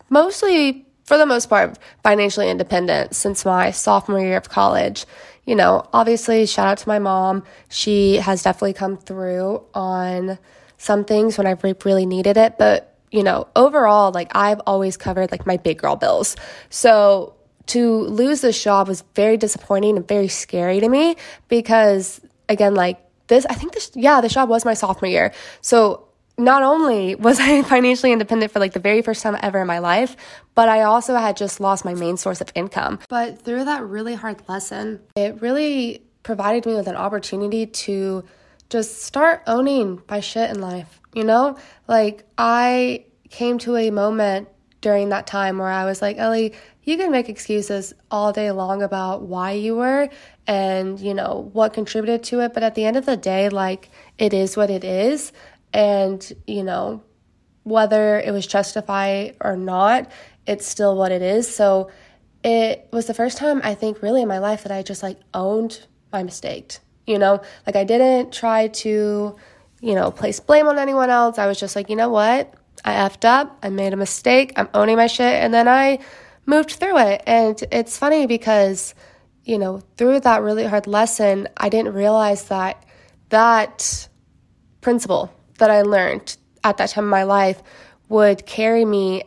mostly, 0.09 0.87
for 1.05 1.17
the 1.19 1.27
most 1.27 1.49
part, 1.49 1.79
financially 2.03 2.51
independent 2.51 3.15
since 3.15 3.45
my 3.45 3.71
sophomore 3.71 4.21
year 4.21 4.37
of 4.37 4.49
college. 4.49 5.07
You 5.45 5.55
know, 5.55 5.87
obviously, 5.93 6.47
shout 6.47 6.67
out 6.67 6.79
to 6.79 6.89
my 6.89 6.99
mom. 6.99 7.45
She 7.69 8.17
has 8.17 8.43
definitely 8.43 8.73
come 8.73 8.97
through 8.97 9.63
on 9.75 10.39
some 10.79 11.05
things 11.05 11.37
when 11.37 11.47
I've 11.47 11.63
really 11.85 12.07
needed 12.07 12.37
it. 12.37 12.57
But, 12.59 12.97
you 13.11 13.23
know, 13.23 13.49
overall, 13.55 14.11
like 14.13 14.35
I've 14.35 14.61
always 14.67 14.97
covered 14.97 15.31
like 15.31 15.47
my 15.47 15.57
big 15.57 15.79
girl 15.79 15.97
bills. 15.97 16.37
So 16.71 17.35
to 17.67 17.99
lose 17.99 18.41
this 18.41 18.63
job 18.63 18.89
was 18.89 19.05
very 19.15 19.37
disappointing 19.37 19.97
and 19.97 20.07
very 20.07 20.29
scary 20.29 20.81
to 20.81 20.89
me 20.89 21.17
because, 21.49 22.21
again, 22.49 22.75
like 22.75 22.99
this, 23.27 23.47
I 23.47 23.55
think 23.55 23.73
this, 23.73 23.91
yeah, 23.95 24.21
the 24.21 24.29
job 24.29 24.49
was 24.49 24.65
my 24.65 24.75
sophomore 24.75 25.11
year. 25.11 25.33
So 25.61 26.04
not 26.37 26.63
only 26.63 27.15
was 27.15 27.39
I 27.41 27.63
financially 27.63 28.13
independent 28.13 28.53
for 28.53 28.59
like 28.59 28.73
the 28.73 28.81
very 28.81 29.03
first 29.03 29.23
time 29.23 29.37
ever 29.43 29.61
in 29.61 29.67
my 29.67 29.79
life, 29.79 30.17
but 30.55 30.69
I 30.69 30.83
also 30.83 31.15
had 31.15 31.37
just 31.37 31.61
lost 31.61 31.85
my 31.85 31.95
main 31.95 32.17
source 32.17 32.41
of 32.41 32.51
income. 32.55 32.99
But 33.09 33.43
through 33.43 33.65
that 33.65 33.85
really 33.85 34.15
hard 34.15 34.43
lesson, 34.49 35.01
it 35.17 35.41
really 35.41 36.03
provided 36.23 36.67
me 36.67 36.75
with 36.75 36.89
an 36.89 36.97
opportunity 36.97 37.67
to 37.67 38.25
just 38.71 39.03
start 39.03 39.43
owning 39.47 40.03
my 40.09 40.21
shit 40.21 40.51
in 40.51 40.61
life. 40.61 41.01
You 41.15 41.25
know, 41.25 41.57
like 41.87 42.25
I 42.37 43.05
came 43.31 43.59
to 43.59 43.77
a 43.77 43.91
moment 43.91 44.49
during 44.81 45.09
that 45.11 45.27
time 45.27 45.59
where 45.59 45.69
I 45.69 45.85
was 45.85 46.03
like, 46.03 46.19
Ellie, 46.19 46.53
you 46.83 46.97
can 46.99 47.11
make 47.11 47.29
excuses 47.29 47.95
all 48.11 48.33
day 48.33 48.51
long 48.51 48.83
about 48.83 49.23
why 49.23 49.53
you 49.53 49.77
were 49.77 50.11
and, 50.47 51.01
you 51.01 51.15
know, 51.15 51.49
what 51.53 51.73
contributed 51.73 52.23
to 52.25 52.41
it. 52.41 52.53
But 52.53 52.63
at 52.63 52.75
the 52.75 52.85
end 52.85 52.97
of 52.97 53.07
the 53.07 53.17
day, 53.17 53.49
like, 53.49 53.89
it 54.19 54.35
is 54.35 54.57
what 54.57 54.69
it 54.71 54.85
is. 54.85 55.33
And, 55.75 56.33
you 56.47 56.63
know, 56.63 57.03
whether 57.65 58.21
it 58.21 58.33
was 58.33 58.47
justified 58.47 59.37
or 59.41 59.57
not, 59.57 60.11
it's 60.47 60.67
still 60.67 60.97
what 60.97 61.11
it 61.11 61.21
is. 61.21 61.53
So 61.53 61.91
it 62.45 62.89
was 62.93 63.07
the 63.07 63.15
first 63.15 63.39
time 63.39 63.61
I 63.65 63.75
think 63.75 64.01
really 64.01 64.23
in 64.23 64.29
my 64.29 64.39
life 64.39 64.63
that 64.63 64.73
I 64.73 64.83
just 64.83 65.03
like 65.03 65.19
owned 65.35 65.85
my 66.13 66.23
mistake. 66.23 66.79
You 67.07 67.19
know, 67.19 67.43
like 67.67 67.77
I 67.77 67.85
didn't 67.85 68.33
try 68.33 68.69
to, 68.69 69.37
you 69.81 69.95
know, 69.95 70.11
place 70.11 70.41
blame 70.41 70.69
on 70.69 70.79
anyone 70.79 71.11
else. 71.11 71.39
I 71.39 71.47
was 71.47 71.59
just 71.59 71.75
like, 71.75 71.91
you 71.91 71.97
know 71.97 72.09
what? 72.09 72.55
I 72.85 72.93
effed 72.95 73.25
up. 73.25 73.59
I 73.63 73.71
made 73.71 73.93
a 73.93 73.97
mistake. 73.97 74.53
I'm 74.57 74.69
owning 74.75 74.97
my 74.97 75.07
shit. 75.07 75.35
And 75.43 75.53
then 75.53 75.69
I 75.69 75.99
moved 76.47 76.73
through 76.73 76.99
it. 76.99 77.23
And 77.27 77.63
it's 77.73 77.99
funny 77.99 78.27
because, 78.27 78.95
you 79.45 79.59
know, 79.59 79.81
through 79.97 80.21
that 80.21 80.43
really 80.43 80.65
hard 80.65 80.87
lesson, 80.87 81.49
I 81.57 81.69
didn't 81.69 81.95
realize 81.95 82.49
that 82.49 82.85
that 83.31 84.09
principle 84.81 85.33
that 85.59 85.71
I 85.71 85.83
learned 85.83 86.37
at 86.63 86.77
that 86.79 86.91
time 86.91 87.05
in 87.05 87.11
my 87.11 87.25
life 87.25 87.63
would 88.09 88.47
carry 88.47 88.85
me 88.85 89.25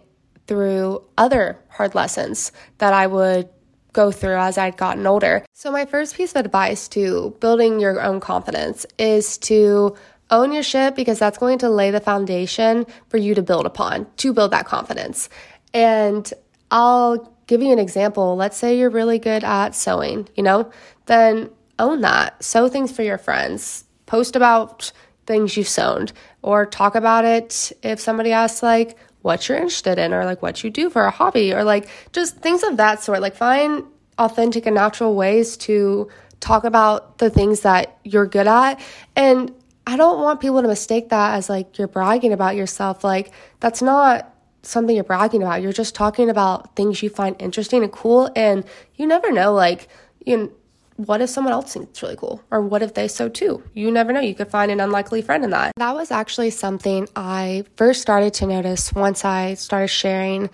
through 0.47 1.03
other 1.17 1.59
hard 1.69 1.93
lessons 1.93 2.51
that 2.77 2.93
I 2.93 3.07
would 3.07 3.49
go 3.93 4.11
through 4.11 4.37
as 4.37 4.57
I'd 4.57 4.77
gotten 4.77 5.05
older. 5.07 5.43
So, 5.53 5.71
my 5.71 5.85
first 5.85 6.15
piece 6.15 6.31
of 6.35 6.45
advice 6.45 6.87
to 6.89 7.35
building 7.39 7.79
your 7.79 8.01
own 8.01 8.19
confidence 8.19 8.85
is 8.97 9.37
to 9.39 9.95
own 10.29 10.51
your 10.51 10.63
shit 10.63 10.95
because 10.95 11.19
that's 11.19 11.37
going 11.37 11.57
to 11.59 11.69
lay 11.69 11.91
the 11.91 11.99
foundation 11.99 12.85
for 13.09 13.17
you 13.17 13.33
to 13.35 13.41
build 13.41 13.65
upon 13.65 14.05
to 14.17 14.33
build 14.33 14.51
that 14.51 14.65
confidence. 14.65 15.29
And 15.73 16.31
I'll 16.69 17.33
give 17.47 17.61
you 17.61 17.71
an 17.71 17.79
example. 17.79 18.35
Let's 18.35 18.57
say 18.57 18.77
you're 18.77 18.89
really 18.89 19.19
good 19.19 19.43
at 19.43 19.73
sewing, 19.73 20.27
you 20.35 20.43
know, 20.43 20.71
then 21.05 21.49
own 21.79 22.01
that. 22.01 22.43
Sew 22.43 22.67
things 22.67 22.91
for 22.91 23.03
your 23.03 23.17
friends. 23.17 23.85
Post 24.05 24.35
about 24.35 24.91
things 25.27 25.55
you've 25.55 25.67
sewn 25.67 26.07
or 26.41 26.65
talk 26.65 26.95
about 26.95 27.25
it 27.25 27.71
if 27.83 27.99
somebody 27.99 28.31
asks, 28.31 28.63
like, 28.63 28.97
what 29.21 29.47
you're 29.47 29.57
interested 29.57 29.99
in 29.99 30.13
or 30.13 30.23
like 30.23 30.41
what 30.41 30.63
you 30.63 30.69
do 30.69 30.89
for 30.89 31.03
a 31.05 31.11
hobby 31.11 31.53
or 31.53 31.63
like 31.63 31.89
just 32.13 32.37
things 32.37 32.63
of 32.63 32.77
that 32.77 33.03
sort. 33.03 33.21
Like, 33.21 33.35
find 33.35 33.83
authentic 34.17 34.65
and 34.65 34.75
natural 34.75 35.15
ways 35.15 35.57
to 35.57 36.09
talk 36.39 36.63
about 36.63 37.17
the 37.17 37.29
things 37.29 37.61
that 37.61 37.97
you're 38.03 38.25
good 38.25 38.47
at. 38.47 38.79
And 39.15 39.53
I 39.85 39.97
don't 39.97 40.21
want 40.21 40.39
people 40.39 40.61
to 40.61 40.67
mistake 40.67 41.09
that 41.09 41.35
as 41.35 41.49
like 41.49 41.77
you're 41.77 41.87
bragging 41.87 42.31
about 42.31 42.55
yourself. 42.55 43.03
Like, 43.03 43.31
that's 43.59 43.81
not 43.81 44.33
something 44.63 44.95
you're 44.95 45.03
bragging 45.03 45.41
about. 45.43 45.61
You're 45.61 45.73
just 45.73 45.95
talking 45.95 46.29
about 46.29 46.75
things 46.75 47.01
you 47.03 47.09
find 47.09 47.35
interesting 47.39 47.83
and 47.83 47.91
cool. 47.91 48.29
And 48.35 48.63
you 48.95 49.07
never 49.07 49.31
know, 49.31 49.53
like, 49.53 49.87
you 50.25 50.53
what 50.97 51.21
if 51.21 51.29
someone 51.29 51.53
else 51.53 51.73
thinks 51.73 51.89
it's 51.91 52.01
really 52.01 52.15
cool? 52.15 52.43
Or 52.51 52.61
what 52.61 52.81
if 52.81 52.93
they 52.93 53.07
sew 53.07 53.29
too? 53.29 53.63
You 53.73 53.91
never 53.91 54.11
know. 54.11 54.19
You 54.19 54.35
could 54.35 54.49
find 54.49 54.71
an 54.71 54.79
unlikely 54.79 55.21
friend 55.21 55.43
in 55.43 55.51
that. 55.51 55.71
That 55.77 55.95
was 55.95 56.11
actually 56.11 56.49
something 56.49 57.07
I 57.15 57.63
first 57.75 58.01
started 58.01 58.33
to 58.35 58.47
notice 58.47 58.91
once 58.93 59.23
I 59.23 59.53
started 59.53 59.89
sharing, 59.89 60.49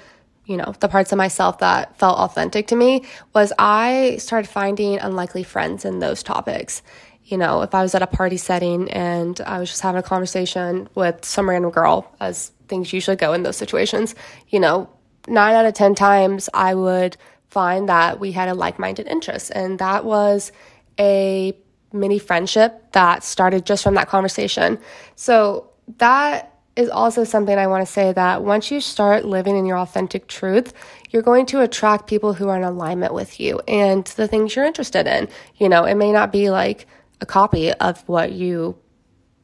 you 0.45 0.57
know, 0.57 0.73
the 0.79 0.89
parts 0.89 1.11
of 1.11 1.17
myself 1.17 1.59
that 1.59 1.97
felt 1.97 2.19
authentic 2.19 2.67
to 2.67 2.75
me 2.75 3.05
was 3.33 3.53
I 3.57 4.17
started 4.19 4.49
finding 4.49 4.99
unlikely 4.99 5.43
friends 5.43 5.85
in 5.85 5.99
those 5.99 6.21
topics. 6.21 6.81
You 7.23 7.37
know, 7.37 7.61
if 7.61 7.73
I 7.73 7.81
was 7.81 7.95
at 7.95 8.01
a 8.01 8.07
party 8.07 8.35
setting 8.35 8.91
and 8.91 9.39
I 9.41 9.59
was 9.59 9.69
just 9.69 9.81
having 9.81 9.99
a 9.99 10.03
conversation 10.03 10.89
with 10.93 11.23
some 11.23 11.49
random 11.49 11.71
girl, 11.71 12.13
as 12.19 12.51
things 12.67 12.91
usually 12.91 13.15
go 13.15 13.31
in 13.31 13.43
those 13.43 13.55
situations, 13.55 14.13
you 14.49 14.59
know, 14.59 14.89
nine 15.27 15.55
out 15.55 15.65
of 15.65 15.73
10 15.73 15.95
times 15.95 16.49
I 16.53 16.75
would 16.75 17.15
find 17.53 17.87
that 17.87 18.19
we 18.19 18.31
had 18.31 18.49
a 18.49 18.53
like 18.53 18.79
minded 18.79 19.07
interest. 19.07 19.51
And 19.53 19.79
that 19.79 20.03
was 20.03 20.51
a 20.99 21.55
mini 21.93 22.19
friendship 22.19 22.91
that 22.93 23.23
started 23.23 23.65
just 23.65 23.83
from 23.83 23.93
that 23.93 24.09
conversation. 24.09 24.79
So 25.15 25.69
that 25.99 26.49
is 26.75 26.89
also 26.89 27.23
something 27.23 27.55
I 27.55 27.67
want 27.67 27.85
to 27.85 27.91
say 27.91 28.11
that 28.13 28.43
once 28.43 28.71
you 28.71 28.81
start 28.81 29.25
living 29.25 29.55
in 29.55 29.65
your 29.65 29.77
authentic 29.77 30.27
truth, 30.27 30.73
you're 31.11 31.21
going 31.21 31.45
to 31.47 31.61
attract 31.61 32.07
people 32.07 32.33
who 32.33 32.49
are 32.49 32.57
in 32.57 32.63
alignment 32.63 33.13
with 33.13 33.39
you 33.39 33.59
and 33.67 34.05
the 34.05 34.27
things 34.27 34.55
you're 34.55 34.65
interested 34.65 35.05
in. 35.05 35.29
You 35.57 35.69
know, 35.69 35.83
it 35.83 35.95
may 35.95 36.11
not 36.11 36.31
be 36.31 36.49
like 36.49 36.87
a 37.21 37.27
copy 37.27 37.71
of 37.73 38.01
what 38.09 38.31
you 38.31 38.75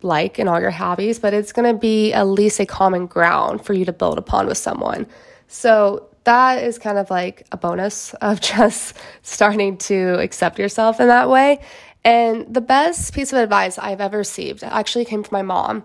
like 0.02 0.40
and 0.40 0.50
all 0.50 0.60
your 0.60 0.72
hobbies, 0.72 1.20
but 1.20 1.36
it's 1.36 1.52
going 1.52 1.72
to 1.72 1.80
be 1.80 2.12
at 2.14 2.24
least 2.24 2.60
a 2.60 2.66
common 2.66 3.06
ground 3.06 3.64
for 3.64 3.74
you 3.74 3.86
to 3.86 3.94
build 3.94 4.18
upon 4.18 4.48
with 4.48 4.58
someone. 4.58 5.06
So 5.48 6.09
that 6.24 6.64
is 6.64 6.78
kind 6.78 6.98
of 6.98 7.10
like 7.10 7.46
a 7.52 7.58
bonus 7.58 8.14
of 8.16 8.42
just 8.54 8.96
starting 9.22 9.78
to 9.78 10.20
accept 10.20 10.60
yourself 10.60 11.00
in 11.00 11.08
that 11.08 11.30
way. 11.30 11.60
And 12.04 12.54
the 12.54 12.62
best 12.62 13.14
piece 13.14 13.34
of 13.34 13.40
advice 13.40 13.78
I've 13.78 14.02
ever 14.02 14.18
received 14.18 14.64
actually 14.64 15.06
came 15.06 15.24
from 15.24 15.36
my 15.36 15.42
mom. 15.42 15.84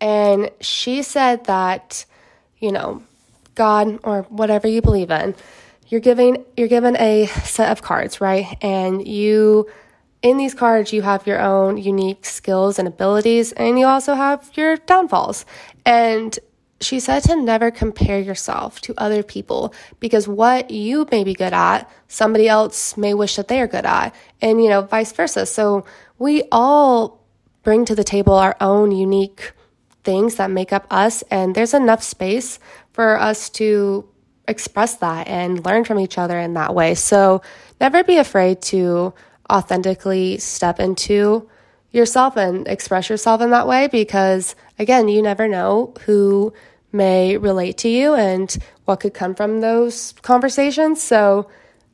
And 0.00 0.50
she 0.60 1.02
said 1.02 1.44
that, 1.44 2.06
you 2.58 2.72
know, 2.72 3.02
God 3.54 4.00
or 4.04 4.22
whatever 4.22 4.66
you 4.66 4.80
believe 4.80 5.10
in, 5.10 5.34
you're 5.88 6.00
giving 6.00 6.44
you're 6.56 6.68
given 6.68 6.96
a 6.96 7.26
set 7.26 7.70
of 7.70 7.82
cards, 7.82 8.20
right? 8.20 8.56
And 8.62 9.06
you 9.06 9.68
in 10.22 10.36
these 10.36 10.54
cards 10.54 10.92
you 10.92 11.02
have 11.02 11.26
your 11.26 11.40
own 11.40 11.76
unique 11.76 12.24
skills 12.24 12.78
and 12.78 12.86
abilities 12.88 13.52
and 13.52 13.78
you 13.78 13.86
also 13.86 14.14
have 14.14 14.50
your 14.54 14.76
downfalls. 14.76 15.44
And 15.84 16.38
she 16.80 16.98
said 16.98 17.22
to 17.24 17.36
never 17.36 17.70
compare 17.70 18.18
yourself 18.18 18.80
to 18.80 18.94
other 18.96 19.22
people 19.22 19.74
because 20.00 20.26
what 20.26 20.70
you 20.70 21.06
may 21.10 21.24
be 21.24 21.34
good 21.34 21.52
at, 21.52 21.90
somebody 22.08 22.48
else 22.48 22.96
may 22.96 23.12
wish 23.12 23.36
that 23.36 23.48
they 23.48 23.60
are 23.60 23.66
good 23.66 23.84
at, 23.84 24.14
and 24.40 24.62
you 24.62 24.68
know, 24.70 24.82
vice 24.82 25.12
versa. 25.12 25.44
So 25.44 25.84
we 26.18 26.44
all 26.50 27.20
bring 27.62 27.84
to 27.84 27.94
the 27.94 28.04
table 28.04 28.34
our 28.34 28.56
own 28.60 28.92
unique 28.92 29.52
things 30.04 30.36
that 30.36 30.50
make 30.50 30.72
up 30.72 30.86
us, 30.90 31.22
and 31.30 31.54
there's 31.54 31.74
enough 31.74 32.02
space 32.02 32.58
for 32.92 33.20
us 33.20 33.50
to 33.50 34.08
express 34.48 34.96
that 34.96 35.28
and 35.28 35.64
learn 35.64 35.84
from 35.84 35.98
each 35.98 36.16
other 36.16 36.38
in 36.38 36.54
that 36.54 36.74
way. 36.74 36.94
So 36.94 37.42
never 37.80 38.02
be 38.02 38.16
afraid 38.16 38.62
to 38.62 39.12
authentically 39.50 40.38
step 40.38 40.80
into 40.80 41.48
yourself 41.92 42.36
and 42.36 42.66
express 42.68 43.08
yourself 43.10 43.40
in 43.40 43.50
that 43.50 43.66
way 43.66 43.88
because 43.88 44.54
again, 44.78 45.08
you 45.08 45.20
never 45.22 45.48
know 45.48 45.92
who 46.02 46.52
may 46.92 47.36
relate 47.36 47.78
to 47.78 47.88
you 47.88 48.14
and 48.14 48.56
what 48.84 49.00
could 49.00 49.14
come 49.14 49.34
from 49.34 49.60
those 49.60 50.12
conversations. 50.22 51.02
So, 51.02 51.48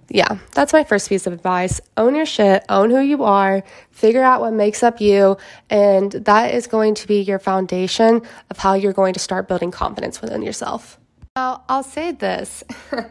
yeah, 0.09 0.39
that's 0.55 0.73
my 0.73 0.85
first 0.85 1.09
piece 1.09 1.27
of 1.27 1.33
advice. 1.33 1.81
Own 1.97 2.15
your 2.15 2.27
shit, 2.27 2.65
own 2.69 2.91
who 2.91 3.01
you 3.01 3.25
are, 3.25 3.65
figure 3.91 4.23
out 4.23 4.41
what 4.41 4.53
makes 4.53 4.83
up 4.83 5.01
you, 5.01 5.37
and 5.69 6.13
that 6.13 6.55
is 6.55 6.67
going 6.67 6.95
to 6.95 7.09
be 7.09 7.21
your 7.21 7.39
foundation 7.39 8.23
of 8.51 8.59
how 8.59 8.75
you're 8.75 8.93
going 8.93 9.15
to 9.15 9.21
start 9.21 9.49
building 9.49 9.71
confidence 9.71 10.21
within 10.21 10.43
yourself. 10.43 10.99
Now, 11.35 11.65
I'll 11.69 11.83
say 11.83 12.13
this 12.13 12.65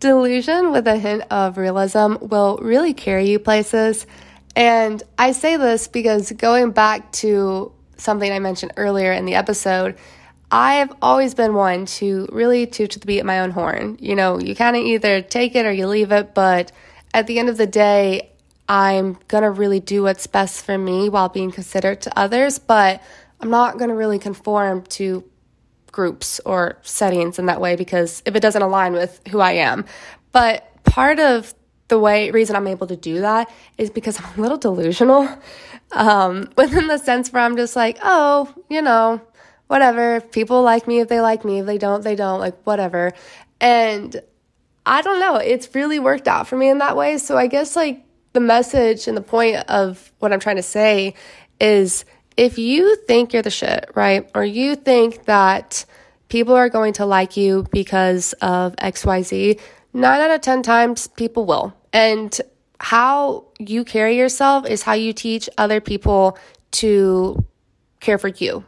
delusion 0.00 0.70
with 0.70 0.86
a 0.86 0.98
hint 0.98 1.24
of 1.32 1.56
realism 1.56 2.14
will 2.20 2.58
really 2.58 2.94
carry 2.94 3.28
you 3.28 3.40
places. 3.40 4.06
And 4.54 5.02
I 5.18 5.32
say 5.32 5.56
this 5.56 5.88
because 5.88 6.30
going 6.32 6.70
back 6.70 7.10
to 7.12 7.72
something 7.96 8.30
I 8.30 8.38
mentioned 8.38 8.72
earlier 8.76 9.12
in 9.12 9.24
the 9.24 9.34
episode, 9.34 9.96
I've 10.54 10.92
always 11.00 11.34
been 11.34 11.54
one 11.54 11.86
to 11.86 12.28
really 12.30 12.66
toot 12.66 12.90
to 12.90 12.98
the 12.98 13.06
beat 13.06 13.20
of 13.20 13.26
my 13.26 13.40
own 13.40 13.52
horn. 13.52 13.96
You 14.00 14.14
know, 14.14 14.38
you 14.38 14.54
kind 14.54 14.76
of 14.76 14.82
either 14.82 15.22
take 15.22 15.56
it 15.56 15.64
or 15.64 15.72
you 15.72 15.86
leave 15.86 16.12
it, 16.12 16.34
but 16.34 16.70
at 17.14 17.26
the 17.26 17.38
end 17.38 17.48
of 17.48 17.56
the 17.56 17.66
day, 17.66 18.30
I'm 18.68 19.18
gonna 19.28 19.50
really 19.50 19.80
do 19.80 20.02
what's 20.02 20.26
best 20.26 20.64
for 20.64 20.76
me 20.76 21.08
while 21.08 21.30
being 21.30 21.50
considerate 21.50 22.02
to 22.02 22.18
others, 22.18 22.58
but 22.58 23.02
I'm 23.40 23.48
not 23.48 23.78
gonna 23.78 23.94
really 23.94 24.18
conform 24.18 24.82
to 24.82 25.24
groups 25.90 26.38
or 26.44 26.78
settings 26.82 27.38
in 27.38 27.46
that 27.46 27.60
way 27.60 27.74
because 27.74 28.22
if 28.26 28.36
it 28.36 28.40
doesn't 28.40 28.62
align 28.62 28.92
with 28.92 29.20
who 29.28 29.40
I 29.40 29.52
am. 29.52 29.86
But 30.32 30.84
part 30.84 31.18
of 31.18 31.54
the 31.88 31.98
way 31.98 32.30
reason 32.30 32.56
I'm 32.56 32.66
able 32.66 32.86
to 32.88 32.96
do 32.96 33.22
that 33.22 33.50
is 33.78 33.88
because 33.90 34.18
I'm 34.18 34.38
a 34.38 34.42
little 34.42 34.58
delusional. 34.58 35.28
Um, 35.94 36.48
within 36.56 36.86
the 36.86 36.96
sense 36.96 37.30
where 37.30 37.42
I'm 37.42 37.54
just 37.54 37.76
like, 37.76 37.98
oh, 38.02 38.50
you 38.70 38.80
know, 38.80 39.20
whatever. 39.72 40.20
People 40.20 40.62
like 40.62 40.86
me 40.86 41.00
if 41.00 41.08
they 41.08 41.22
like 41.22 41.46
me. 41.46 41.60
If 41.60 41.66
they 41.66 41.78
don't, 41.78 42.04
they 42.04 42.14
don't. 42.14 42.40
Like, 42.40 42.62
whatever. 42.64 43.12
And 43.58 44.20
I 44.84 45.00
don't 45.00 45.18
know. 45.18 45.36
It's 45.36 45.74
really 45.74 45.98
worked 45.98 46.28
out 46.28 46.46
for 46.46 46.58
me 46.58 46.68
in 46.68 46.76
that 46.78 46.94
way. 46.94 47.16
So 47.16 47.38
I 47.38 47.46
guess 47.46 47.74
like 47.74 48.04
the 48.34 48.40
message 48.40 49.08
and 49.08 49.16
the 49.16 49.22
point 49.22 49.56
of 49.70 50.12
what 50.18 50.30
I'm 50.30 50.40
trying 50.40 50.56
to 50.56 50.62
say 50.62 51.14
is 51.58 52.04
if 52.36 52.58
you 52.58 52.96
think 52.96 53.32
you're 53.32 53.40
the 53.40 53.48
shit, 53.50 53.90
right? 53.94 54.30
Or 54.34 54.44
you 54.44 54.76
think 54.76 55.24
that 55.24 55.86
people 56.28 56.54
are 56.54 56.68
going 56.68 56.92
to 56.94 57.06
like 57.06 57.38
you 57.38 57.64
because 57.72 58.34
of 58.42 58.76
XYZ, 58.76 59.58
nine 59.94 60.20
out 60.20 60.30
of 60.32 60.42
10 60.42 60.62
times 60.62 61.06
people 61.06 61.46
will. 61.46 61.72
And 61.94 62.38
how 62.78 63.46
you 63.58 63.84
carry 63.84 64.18
yourself 64.18 64.66
is 64.66 64.82
how 64.82 64.92
you 64.92 65.14
teach 65.14 65.48
other 65.56 65.80
people 65.80 66.36
to 66.72 67.42
care 68.00 68.18
for 68.18 68.28
you. 68.28 68.66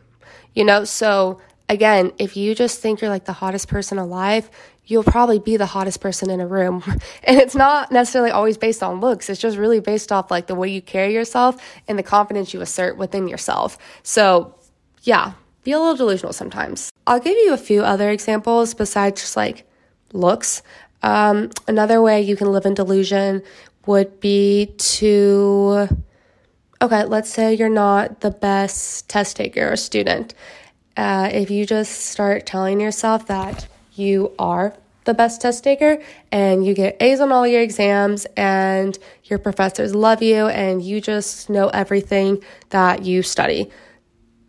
You 0.54 0.64
know, 0.64 0.84
so 0.84 1.40
again, 1.68 2.12
if 2.18 2.36
you 2.36 2.54
just 2.54 2.80
think 2.80 3.00
you're 3.00 3.10
like 3.10 3.24
the 3.24 3.32
hottest 3.32 3.68
person 3.68 3.98
alive, 3.98 4.50
you'll 4.86 5.02
probably 5.02 5.38
be 5.38 5.56
the 5.56 5.66
hottest 5.66 6.00
person 6.00 6.30
in 6.30 6.40
a 6.40 6.46
room. 6.46 6.82
And 7.26 7.38
it's 7.38 7.54
not 7.54 7.90
necessarily 7.90 8.30
always 8.30 8.58
based 8.58 8.82
on 8.82 9.00
looks. 9.00 9.30
It's 9.30 9.40
just 9.40 9.56
really 9.56 9.80
based 9.80 10.12
off 10.12 10.30
like 10.30 10.46
the 10.46 10.54
way 10.54 10.68
you 10.68 10.82
carry 10.82 11.14
yourself 11.14 11.56
and 11.88 11.98
the 11.98 12.02
confidence 12.02 12.52
you 12.52 12.60
assert 12.60 12.98
within 12.98 13.28
yourself. 13.28 13.78
So, 14.02 14.54
yeah, 15.02 15.32
be 15.62 15.72
a 15.72 15.78
little 15.78 15.96
delusional 15.96 16.34
sometimes. 16.34 16.90
I'll 17.06 17.20
give 17.20 17.36
you 17.36 17.54
a 17.54 17.58
few 17.58 17.82
other 17.82 18.10
examples 18.10 18.74
besides 18.74 19.22
just 19.22 19.36
like 19.36 19.66
looks. 20.12 20.62
Um, 21.02 21.50
another 21.66 22.02
way 22.02 22.20
you 22.20 22.36
can 22.36 22.52
live 22.52 22.66
in 22.66 22.74
delusion 22.74 23.42
would 23.86 24.20
be 24.20 24.74
to, 24.78 25.88
okay, 26.80 27.04
let's 27.04 27.30
say 27.30 27.54
you're 27.54 27.68
not 27.68 28.20
the 28.20 28.30
best 28.30 29.08
test 29.08 29.36
taker 29.36 29.72
or 29.72 29.76
student. 29.76 30.34
Uh, 30.96 31.28
if 31.32 31.50
you 31.50 31.66
just 31.66 32.06
start 32.06 32.46
telling 32.46 32.80
yourself 32.80 33.26
that 33.26 33.66
you 33.94 34.32
are 34.38 34.76
the 35.04 35.14
best 35.14 35.40
test 35.40 35.64
taker 35.64 35.98
and 36.32 36.64
you 36.64 36.74
get 36.74 36.96
A's 37.00 37.20
on 37.20 37.30
all 37.30 37.46
your 37.46 37.60
exams 37.60 38.26
and 38.36 38.98
your 39.24 39.38
professors 39.38 39.94
love 39.94 40.22
you 40.22 40.48
and 40.48 40.82
you 40.82 41.00
just 41.00 41.50
know 41.50 41.68
everything 41.68 42.42
that 42.70 43.04
you 43.04 43.22
study. 43.22 43.70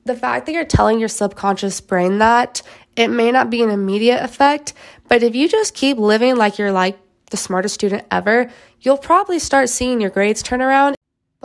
The 0.06 0.16
fact 0.16 0.46
that 0.46 0.54
you're 0.54 0.66
telling 0.66 1.00
your 1.00 1.10
subconscious 1.10 1.82
brain 1.82 2.20
that, 2.20 2.62
it 2.96 3.10
may 3.10 3.32
not 3.32 3.50
be 3.50 3.64
an 3.64 3.70
immediate 3.70 4.24
effect, 4.24 4.74
but 5.10 5.24
if 5.24 5.36
you 5.36 5.50
just 5.50 5.74
keep 5.74 5.98
living 5.98 6.36
like 6.36 6.58
you're 6.58 6.72
like 6.72 6.98
the 7.32 7.38
smartest 7.38 7.76
student 7.76 8.06
ever, 8.12 8.50
you'll 8.80 8.98
probably 8.98 9.40
start 9.40 9.68
seeing 9.68 10.00
your 10.00 10.12
grades 10.12 10.44
turn 10.44 10.62
around. 10.62 10.95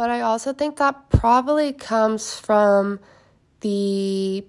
But 0.01 0.09
I 0.09 0.23
also 0.23 0.55
think 0.55 0.79
that 0.79 1.11
probably 1.11 1.75
comes 1.75 2.35
from 2.35 3.01
the 3.61 4.47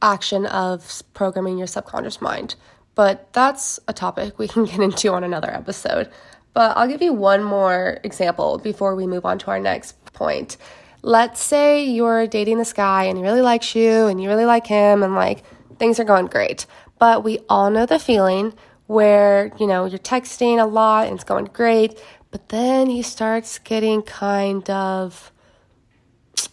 action 0.00 0.46
of 0.46 1.02
programming 1.14 1.58
your 1.58 1.66
subconscious 1.66 2.22
mind. 2.22 2.54
But 2.94 3.32
that's 3.32 3.80
a 3.88 3.92
topic 3.92 4.38
we 4.38 4.46
can 4.46 4.64
get 4.66 4.78
into 4.78 5.12
on 5.12 5.24
another 5.24 5.50
episode. 5.50 6.08
But 6.54 6.76
I'll 6.76 6.86
give 6.86 7.02
you 7.02 7.12
one 7.12 7.42
more 7.42 7.98
example 8.04 8.58
before 8.58 8.94
we 8.94 9.08
move 9.08 9.26
on 9.26 9.40
to 9.40 9.50
our 9.50 9.58
next 9.58 9.96
point. 10.12 10.58
Let's 11.02 11.42
say 11.42 11.84
you're 11.84 12.28
dating 12.28 12.58
this 12.58 12.72
guy 12.72 13.02
and 13.02 13.18
he 13.18 13.24
really 13.24 13.42
likes 13.42 13.74
you 13.74 14.06
and 14.06 14.22
you 14.22 14.28
really 14.28 14.46
like 14.46 14.68
him 14.68 15.02
and 15.02 15.16
like 15.16 15.42
things 15.80 15.98
are 15.98 16.04
going 16.04 16.26
great. 16.26 16.66
But 17.00 17.24
we 17.24 17.40
all 17.48 17.68
know 17.68 17.84
the 17.84 17.98
feeling 17.98 18.54
where, 18.86 19.50
you 19.58 19.66
know, 19.66 19.86
you're 19.86 19.98
texting 19.98 20.62
a 20.62 20.66
lot 20.66 21.06
and 21.06 21.16
it's 21.16 21.24
going 21.24 21.46
great, 21.46 22.00
but 22.30 22.48
then 22.48 22.88
he 22.88 23.02
starts 23.02 23.58
getting 23.58 24.02
kind 24.02 24.68
of 24.70 25.32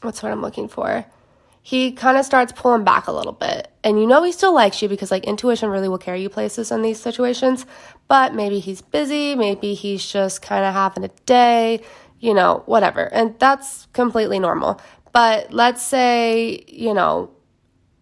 what's 0.01 0.22
what 0.22 0.32
I'm 0.32 0.42
looking 0.42 0.68
for? 0.68 1.06
he 1.65 1.94
kind 1.94 2.18
of 2.18 2.25
starts 2.25 2.51
pulling 2.51 2.84
back 2.84 3.08
a 3.08 3.12
little 3.12 3.32
bit. 3.32 3.72
And 3.86 4.00
you 4.00 4.06
know 4.06 4.22
he 4.22 4.34
still 4.34 4.53
likes 4.53 4.82
you 4.82 4.89
because 4.89 5.10
like 5.10 5.24
intuition 5.24 5.70
really 5.70 5.88
will 5.88 5.98
carry 5.98 6.22
you 6.22 6.30
places 6.30 6.72
in 6.72 6.82
these 6.82 7.00
situations, 7.00 7.65
but 8.10 8.36
maybe 8.36 8.60
he's 8.60 8.82
busy, 8.82 9.34
maybe 9.34 9.74
he's 9.74 10.06
just 10.06 10.42
kind 10.42 10.65
of 10.65 10.74
having 10.74 11.06
a 11.06 11.12
day, 11.25 11.82
you 12.20 12.34
know, 12.34 12.63
whatever. 12.65 13.06
And 13.13 13.39
that's 13.39 13.88
completely 13.94 14.39
normal. 14.39 14.82
But 15.13 15.53
let's 15.53 15.82
say, 15.82 16.65
you 16.68 16.94
know, 16.94 17.32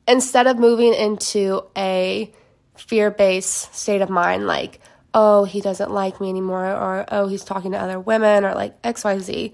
instead 0.07 0.47
of 0.47 0.57
moving 0.57 0.95
into 0.95 1.61
a 1.77 2.33
fear-based 2.75 3.75
state 3.75 4.01
of 4.01 4.09
mind 4.09 4.47
like, 4.47 4.79
oh, 5.13 5.43
he 5.43 5.61
doesn't 5.61 5.91
like 5.91 6.21
me 6.21 6.29
anymore 6.29 6.65
or 6.65 7.05
oh, 7.09 7.27
he's 7.27 7.43
talking 7.43 7.71
to 7.71 7.77
other 7.77 7.99
women 7.99 8.45
or 8.45 8.53
like 8.55 8.81
XYZ, 8.81 9.53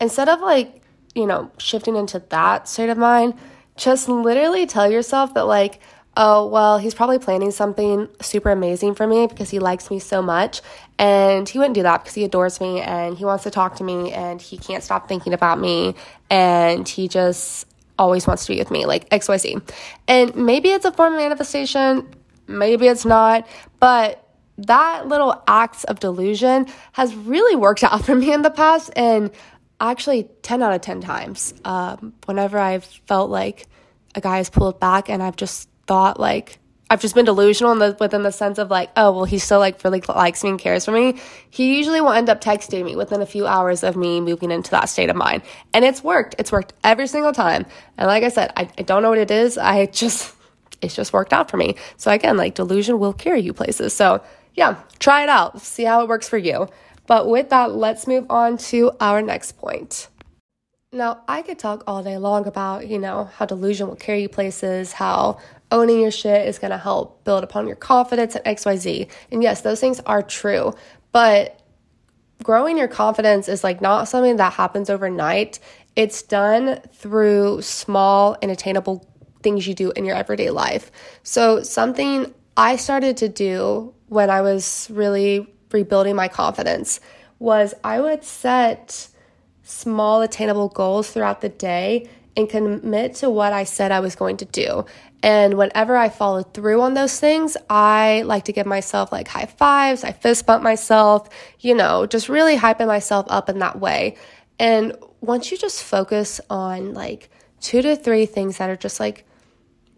instead 0.00 0.28
of 0.28 0.40
like 0.40 0.82
you 1.18 1.26
know, 1.26 1.50
shifting 1.58 1.96
into 1.96 2.20
that 2.30 2.68
state 2.68 2.88
of 2.88 2.96
mind, 2.96 3.34
just 3.76 4.08
literally 4.08 4.66
tell 4.66 4.90
yourself 4.90 5.34
that, 5.34 5.44
like, 5.44 5.80
oh, 6.16 6.46
well, 6.46 6.78
he's 6.78 6.94
probably 6.94 7.18
planning 7.18 7.50
something 7.50 8.08
super 8.20 8.50
amazing 8.50 8.94
for 8.94 9.06
me 9.06 9.26
because 9.26 9.50
he 9.50 9.58
likes 9.58 9.90
me 9.90 9.98
so 9.98 10.22
much. 10.22 10.60
And 10.98 11.48
he 11.48 11.58
wouldn't 11.58 11.74
do 11.74 11.82
that 11.82 12.02
because 12.02 12.14
he 12.14 12.24
adores 12.24 12.60
me 12.60 12.80
and 12.80 13.16
he 13.16 13.24
wants 13.24 13.44
to 13.44 13.50
talk 13.50 13.76
to 13.76 13.84
me 13.84 14.12
and 14.12 14.40
he 14.40 14.58
can't 14.58 14.82
stop 14.82 15.08
thinking 15.08 15.32
about 15.32 15.60
me 15.60 15.94
and 16.30 16.88
he 16.88 17.08
just 17.08 17.66
always 17.98 18.26
wants 18.26 18.46
to 18.46 18.52
be 18.52 18.58
with 18.58 18.70
me, 18.70 18.86
like 18.86 19.08
XYZ. 19.10 19.62
And 20.08 20.34
maybe 20.34 20.70
it's 20.70 20.84
a 20.84 20.92
form 20.92 21.14
of 21.14 21.20
manifestation, 21.20 22.08
maybe 22.46 22.88
it's 22.88 23.04
not, 23.04 23.46
but 23.78 24.27
that 24.58 25.08
little 25.08 25.42
act 25.46 25.84
of 25.86 26.00
delusion 26.00 26.66
has 26.92 27.14
really 27.14 27.56
worked 27.56 27.82
out 27.84 28.04
for 28.04 28.14
me 28.14 28.32
in 28.32 28.42
the 28.42 28.50
past. 28.50 28.90
And 28.96 29.30
actually 29.80 30.24
10 30.42 30.62
out 30.62 30.72
of 30.72 30.80
10 30.80 31.00
times. 31.00 31.54
Um, 31.64 32.14
whenever 32.26 32.58
i've 32.58 32.84
felt 32.84 33.30
like 33.30 33.66
a 34.14 34.20
guy 34.20 34.38
has 34.38 34.50
pulled 34.50 34.80
back 34.80 35.08
and 35.08 35.22
i've 35.22 35.36
just 35.36 35.68
thought 35.86 36.18
like 36.18 36.58
i've 36.90 37.00
just 37.00 37.14
been 37.14 37.24
delusional 37.24 37.72
in 37.72 37.78
the, 37.78 37.96
within 38.00 38.22
the 38.22 38.32
sense 38.32 38.58
of 38.58 38.70
like 38.70 38.90
oh 38.96 39.12
well 39.12 39.24
he 39.24 39.38
still 39.38 39.58
like 39.58 39.82
really 39.84 40.02
likes 40.08 40.42
me 40.42 40.50
and 40.50 40.58
cares 40.58 40.84
for 40.84 40.92
me 40.92 41.18
he 41.50 41.76
usually 41.76 42.00
will 42.00 42.12
end 42.12 42.28
up 42.28 42.40
texting 42.40 42.84
me 42.84 42.96
within 42.96 43.20
a 43.20 43.26
few 43.26 43.46
hours 43.46 43.82
of 43.84 43.96
me 43.96 44.20
moving 44.20 44.50
into 44.50 44.70
that 44.72 44.88
state 44.88 45.10
of 45.10 45.16
mind. 45.16 45.42
And 45.72 45.84
it's 45.84 46.02
worked. 46.02 46.34
It's 46.38 46.52
worked 46.52 46.72
every 46.84 47.06
single 47.06 47.32
time. 47.32 47.66
And 47.96 48.06
like 48.06 48.24
i 48.24 48.28
said 48.28 48.52
i, 48.56 48.68
I 48.78 48.82
don't 48.82 49.02
know 49.02 49.10
what 49.10 49.18
it 49.18 49.30
is. 49.30 49.58
I 49.58 49.86
just 50.02 50.34
it's 50.80 50.94
just 50.94 51.12
worked 51.12 51.32
out 51.32 51.50
for 51.50 51.56
me. 51.56 51.76
So 51.96 52.10
again 52.10 52.36
like 52.36 52.54
delusion 52.54 52.98
will 52.98 53.12
carry 53.12 53.40
you 53.40 53.52
places. 53.52 53.92
So 53.92 54.22
yeah 54.58 54.72
try 54.98 55.22
it 55.22 55.28
out 55.28 55.60
see 55.60 55.84
how 55.84 56.02
it 56.02 56.08
works 56.08 56.28
for 56.28 56.38
you 56.38 56.68
but 57.08 57.26
with 57.26 57.48
that, 57.48 57.74
let's 57.74 58.06
move 58.06 58.26
on 58.30 58.58
to 58.68 58.92
our 59.00 59.22
next 59.22 59.52
point. 59.52 60.08
Now, 60.92 61.22
I 61.26 61.40
could 61.40 61.58
talk 61.58 61.82
all 61.86 62.02
day 62.02 62.18
long 62.18 62.46
about, 62.46 62.86
you 62.86 62.98
know, 62.98 63.30
how 63.34 63.46
delusion 63.46 63.88
will 63.88 63.96
carry 63.96 64.22
you 64.22 64.28
places, 64.28 64.92
how 64.92 65.40
owning 65.72 66.00
your 66.00 66.10
shit 66.10 66.46
is 66.46 66.58
going 66.58 66.70
to 66.70 66.78
help 66.78 67.24
build 67.24 67.44
upon 67.44 67.66
your 67.66 67.76
confidence 67.76 68.36
and 68.36 68.44
XYZ. 68.44 69.08
And 69.32 69.42
yes, 69.42 69.62
those 69.62 69.80
things 69.80 70.00
are 70.00 70.22
true. 70.22 70.74
But 71.10 71.58
growing 72.42 72.76
your 72.76 72.88
confidence 72.88 73.48
is 73.48 73.64
like 73.64 73.80
not 73.80 74.06
something 74.06 74.36
that 74.36 74.52
happens 74.52 74.90
overnight. 74.90 75.60
It's 75.96 76.20
done 76.20 76.78
through 76.92 77.62
small 77.62 78.36
and 78.42 78.50
attainable 78.50 79.08
things 79.42 79.66
you 79.66 79.72
do 79.72 79.92
in 79.92 80.04
your 80.04 80.16
everyday 80.16 80.50
life. 80.50 80.90
So, 81.22 81.62
something 81.62 82.34
I 82.56 82.76
started 82.76 83.16
to 83.18 83.28
do 83.28 83.94
when 84.08 84.30
I 84.30 84.40
was 84.42 84.88
really 84.90 85.46
rebuilding 85.72 86.16
my 86.16 86.28
confidence 86.28 87.00
was 87.38 87.74
I 87.84 88.00
would 88.00 88.24
set 88.24 89.08
small 89.62 90.22
attainable 90.22 90.68
goals 90.68 91.10
throughout 91.10 91.40
the 91.40 91.48
day 91.48 92.08
and 92.36 92.48
commit 92.48 93.16
to 93.16 93.28
what 93.28 93.52
I 93.52 93.64
said 93.64 93.92
I 93.92 94.00
was 94.00 94.14
going 94.14 94.38
to 94.38 94.44
do. 94.44 94.84
And 95.22 95.54
whenever 95.54 95.96
I 95.96 96.08
followed 96.08 96.54
through 96.54 96.80
on 96.80 96.94
those 96.94 97.18
things, 97.18 97.56
I 97.68 98.22
like 98.22 98.44
to 98.44 98.52
give 98.52 98.66
myself 98.66 99.10
like 99.10 99.28
high 99.28 99.46
fives, 99.46 100.04
I 100.04 100.12
fist 100.12 100.46
bump 100.46 100.62
myself, 100.62 101.28
you 101.58 101.74
know, 101.74 102.06
just 102.06 102.28
really 102.28 102.56
hyping 102.56 102.86
myself 102.86 103.26
up 103.28 103.48
in 103.48 103.58
that 103.58 103.80
way. 103.80 104.16
And 104.58 104.96
once 105.20 105.50
you 105.50 105.58
just 105.58 105.82
focus 105.82 106.40
on 106.48 106.94
like 106.94 107.30
two 107.60 107.82
to 107.82 107.96
three 107.96 108.26
things 108.26 108.58
that 108.58 108.70
are 108.70 108.76
just 108.76 109.00
like 109.00 109.24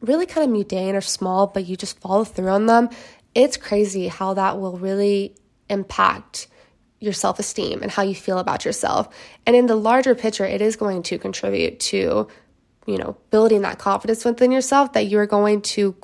really 0.01 0.25
kind 0.25 0.45
of 0.45 0.51
mundane 0.51 0.95
or 0.97 1.03
small, 1.03 1.47
but 1.47 1.67
you 1.67 1.77
just 1.77 1.99
follow 2.01 2.25
through 2.25 2.49
on 2.49 2.67
them, 2.67 2.89
it's 3.35 3.57
crazy 3.57 4.09
how 4.09 4.35
that 4.35 4.59
will 4.59 4.79
really 4.79 5.35
impact 5.69 6.49
your 7.01 7.13
self 7.13 7.39
esteem 7.39 7.83
and 7.83 7.91
how 7.91 8.03
you 8.03 8.15
feel 8.15 8.39
about 8.39 8.65
yourself. 8.65 9.09
And 9.47 9.57
in 9.57 9.67
the 9.67 9.77
larger 9.77 10.15
picture, 10.15 10.45
it 10.45 10.61
is 10.61 10.77
going 10.77 11.03
to 11.05 11.19
contribute 11.19 11.81
to, 11.81 12.29
you 12.87 12.99
know, 12.99 13.17
building 13.31 13.63
that 13.63 13.79
confidence 13.79 14.25
within 14.25 14.53
yourself 14.53 14.93
that 14.93 15.07
you're 15.07 15.27
going 15.27 15.63
to, 15.63 15.97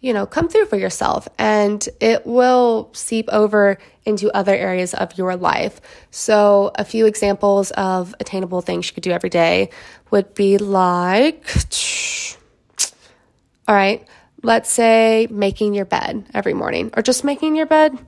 you 0.00 0.12
know, 0.12 0.26
come 0.26 0.48
through 0.48 0.66
for 0.66 0.76
yourself 0.76 1.28
and 1.38 1.88
it 2.00 2.26
will 2.26 2.90
seep 2.92 3.28
over 3.30 3.78
into 4.04 4.30
other 4.32 4.54
areas 4.54 4.92
of 4.94 5.16
your 5.16 5.36
life. 5.36 5.80
So, 6.10 6.72
a 6.74 6.84
few 6.84 7.06
examples 7.06 7.70
of 7.72 8.14
attainable 8.18 8.60
things 8.60 8.88
you 8.88 8.94
could 8.94 9.04
do 9.04 9.12
every 9.12 9.30
day 9.30 9.70
would 10.10 10.34
be 10.34 10.58
like, 10.58 11.46
all 13.68 13.74
right, 13.74 14.06
let's 14.42 14.70
say 14.70 15.26
making 15.30 15.74
your 15.74 15.84
bed 15.84 16.26
every 16.34 16.54
morning 16.54 16.90
or 16.96 17.02
just 17.02 17.24
making 17.24 17.56
your 17.56 17.66
bed 17.66 17.98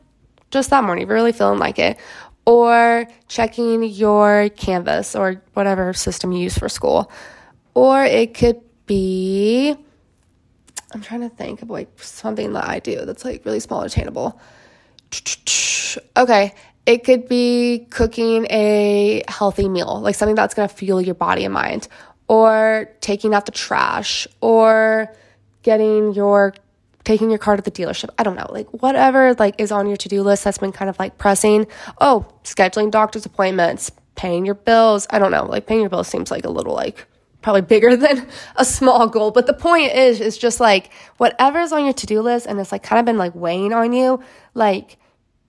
just 0.50 0.70
that 0.70 0.84
morning, 0.84 1.02
if 1.02 1.08
you're 1.08 1.16
really 1.16 1.32
feeling 1.32 1.58
like 1.58 1.78
it. 1.78 1.98
Or 2.44 3.06
checking 3.28 3.84
your 3.84 4.48
Canvas 4.50 5.14
or 5.14 5.40
whatever 5.54 5.92
system 5.92 6.32
you 6.32 6.42
use 6.42 6.58
for 6.58 6.68
school. 6.68 7.10
Or 7.74 8.02
it 8.04 8.34
could 8.34 8.60
be, 8.86 9.76
I'm 10.92 11.00
trying 11.02 11.20
to 11.20 11.28
think 11.28 11.62
of 11.62 11.70
like 11.70 11.88
something 12.02 12.52
that 12.54 12.68
I 12.68 12.80
do 12.80 13.04
that's 13.04 13.24
like 13.24 13.44
really 13.44 13.60
small 13.60 13.82
attainable. 13.82 14.40
Okay, 16.16 16.54
it 16.84 17.04
could 17.04 17.28
be 17.28 17.86
cooking 17.90 18.46
a 18.50 19.22
healthy 19.28 19.68
meal, 19.68 20.00
like 20.00 20.16
something 20.16 20.34
that's 20.34 20.54
going 20.54 20.68
to 20.68 20.74
fuel 20.74 21.00
your 21.00 21.14
body 21.14 21.44
and 21.44 21.54
mind, 21.54 21.86
or 22.26 22.88
taking 23.00 23.34
out 23.34 23.46
the 23.46 23.52
trash, 23.52 24.26
or 24.40 25.14
getting 25.62 26.12
your 26.12 26.54
taking 27.04 27.30
your 27.30 27.38
car 27.38 27.56
to 27.56 27.62
the 27.62 27.70
dealership. 27.70 28.10
I 28.18 28.22
don't 28.22 28.36
know, 28.36 28.46
like 28.50 28.68
whatever 28.82 29.34
like 29.34 29.56
is 29.58 29.72
on 29.72 29.86
your 29.86 29.96
to-do 29.96 30.22
list 30.22 30.44
that's 30.44 30.58
been 30.58 30.72
kind 30.72 30.88
of 30.88 30.98
like 30.98 31.18
pressing. 31.18 31.66
Oh, 32.00 32.26
scheduling 32.44 32.90
doctor's 32.90 33.26
appointments, 33.26 33.90
paying 34.14 34.46
your 34.46 34.54
bills. 34.54 35.06
I 35.10 35.18
don't 35.18 35.32
know, 35.32 35.44
like 35.44 35.66
paying 35.66 35.80
your 35.80 35.90
bills 35.90 36.08
seems 36.08 36.30
like 36.30 36.44
a 36.44 36.50
little 36.50 36.74
like 36.74 37.06
probably 37.40 37.62
bigger 37.62 37.96
than 37.96 38.28
a 38.56 38.64
small 38.64 39.08
goal, 39.08 39.30
but 39.30 39.46
the 39.46 39.54
point 39.54 39.92
is 39.92 40.20
is 40.20 40.38
just 40.38 40.60
like 40.60 40.90
whatever's 41.16 41.72
on 41.72 41.84
your 41.84 41.94
to-do 41.94 42.20
list 42.20 42.46
and 42.46 42.60
it's 42.60 42.72
like 42.72 42.82
kind 42.82 43.00
of 43.00 43.06
been 43.06 43.18
like 43.18 43.34
weighing 43.34 43.72
on 43.72 43.92
you, 43.92 44.22
like 44.54 44.98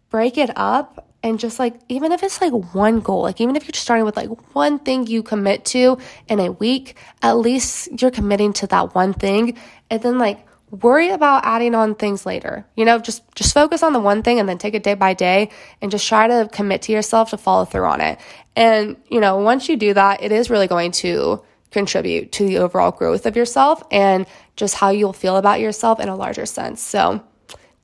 break 0.09 0.37
it 0.37 0.51
up 0.55 1.12
and 1.23 1.39
just 1.39 1.57
like 1.57 1.79
even 1.87 2.11
if 2.11 2.21
it's 2.21 2.41
like 2.41 2.51
one 2.73 2.99
goal 2.99 3.23
like 3.23 3.39
even 3.39 3.55
if 3.55 3.63
you're 3.63 3.73
starting 3.73 4.05
with 4.05 4.17
like 4.17 4.29
one 4.53 4.77
thing 4.77 5.07
you 5.07 5.23
commit 5.23 5.63
to 5.65 5.97
in 6.27 6.39
a 6.39 6.51
week 6.51 6.97
at 7.21 7.37
least 7.37 7.89
you're 8.01 8.11
committing 8.11 8.53
to 8.53 8.67
that 8.67 8.93
one 8.93 9.13
thing. 9.13 9.57
And 9.89 10.01
then 10.01 10.19
like 10.19 10.45
worry 10.69 11.09
about 11.09 11.45
adding 11.45 11.75
on 11.75 11.95
things 11.95 12.25
later. 12.25 12.65
You 12.75 12.83
know 12.85 12.99
just 12.99 13.23
just 13.35 13.53
focus 13.53 13.81
on 13.81 13.93
the 13.93 13.99
one 13.99 14.21
thing 14.21 14.39
and 14.39 14.47
then 14.47 14.57
take 14.57 14.73
it 14.73 14.83
day 14.83 14.95
by 14.95 15.13
day 15.13 15.49
and 15.81 15.89
just 15.89 16.07
try 16.07 16.27
to 16.27 16.49
commit 16.51 16.83
to 16.83 16.91
yourself 16.91 17.29
to 17.29 17.37
follow 17.37 17.65
through 17.65 17.85
on 17.85 18.01
it. 18.01 18.19
And 18.55 18.97
you 19.09 19.21
know 19.21 19.37
once 19.37 19.69
you 19.69 19.77
do 19.77 19.93
that 19.93 20.21
it 20.21 20.31
is 20.31 20.49
really 20.49 20.67
going 20.67 20.91
to 20.91 21.41
contribute 21.71 22.31
to 22.33 22.45
the 22.45 22.59
overall 22.59 22.91
growth 22.91 23.25
of 23.25 23.35
yourself 23.35 23.81
and 23.89 24.27
just 24.55 24.75
how 24.75 24.89
you'll 24.89 25.13
feel 25.13 25.37
about 25.37 25.59
yourself 25.59 25.99
in 25.99 26.09
a 26.09 26.15
larger 26.15 26.45
sense. 26.45 26.81
So 26.81 27.23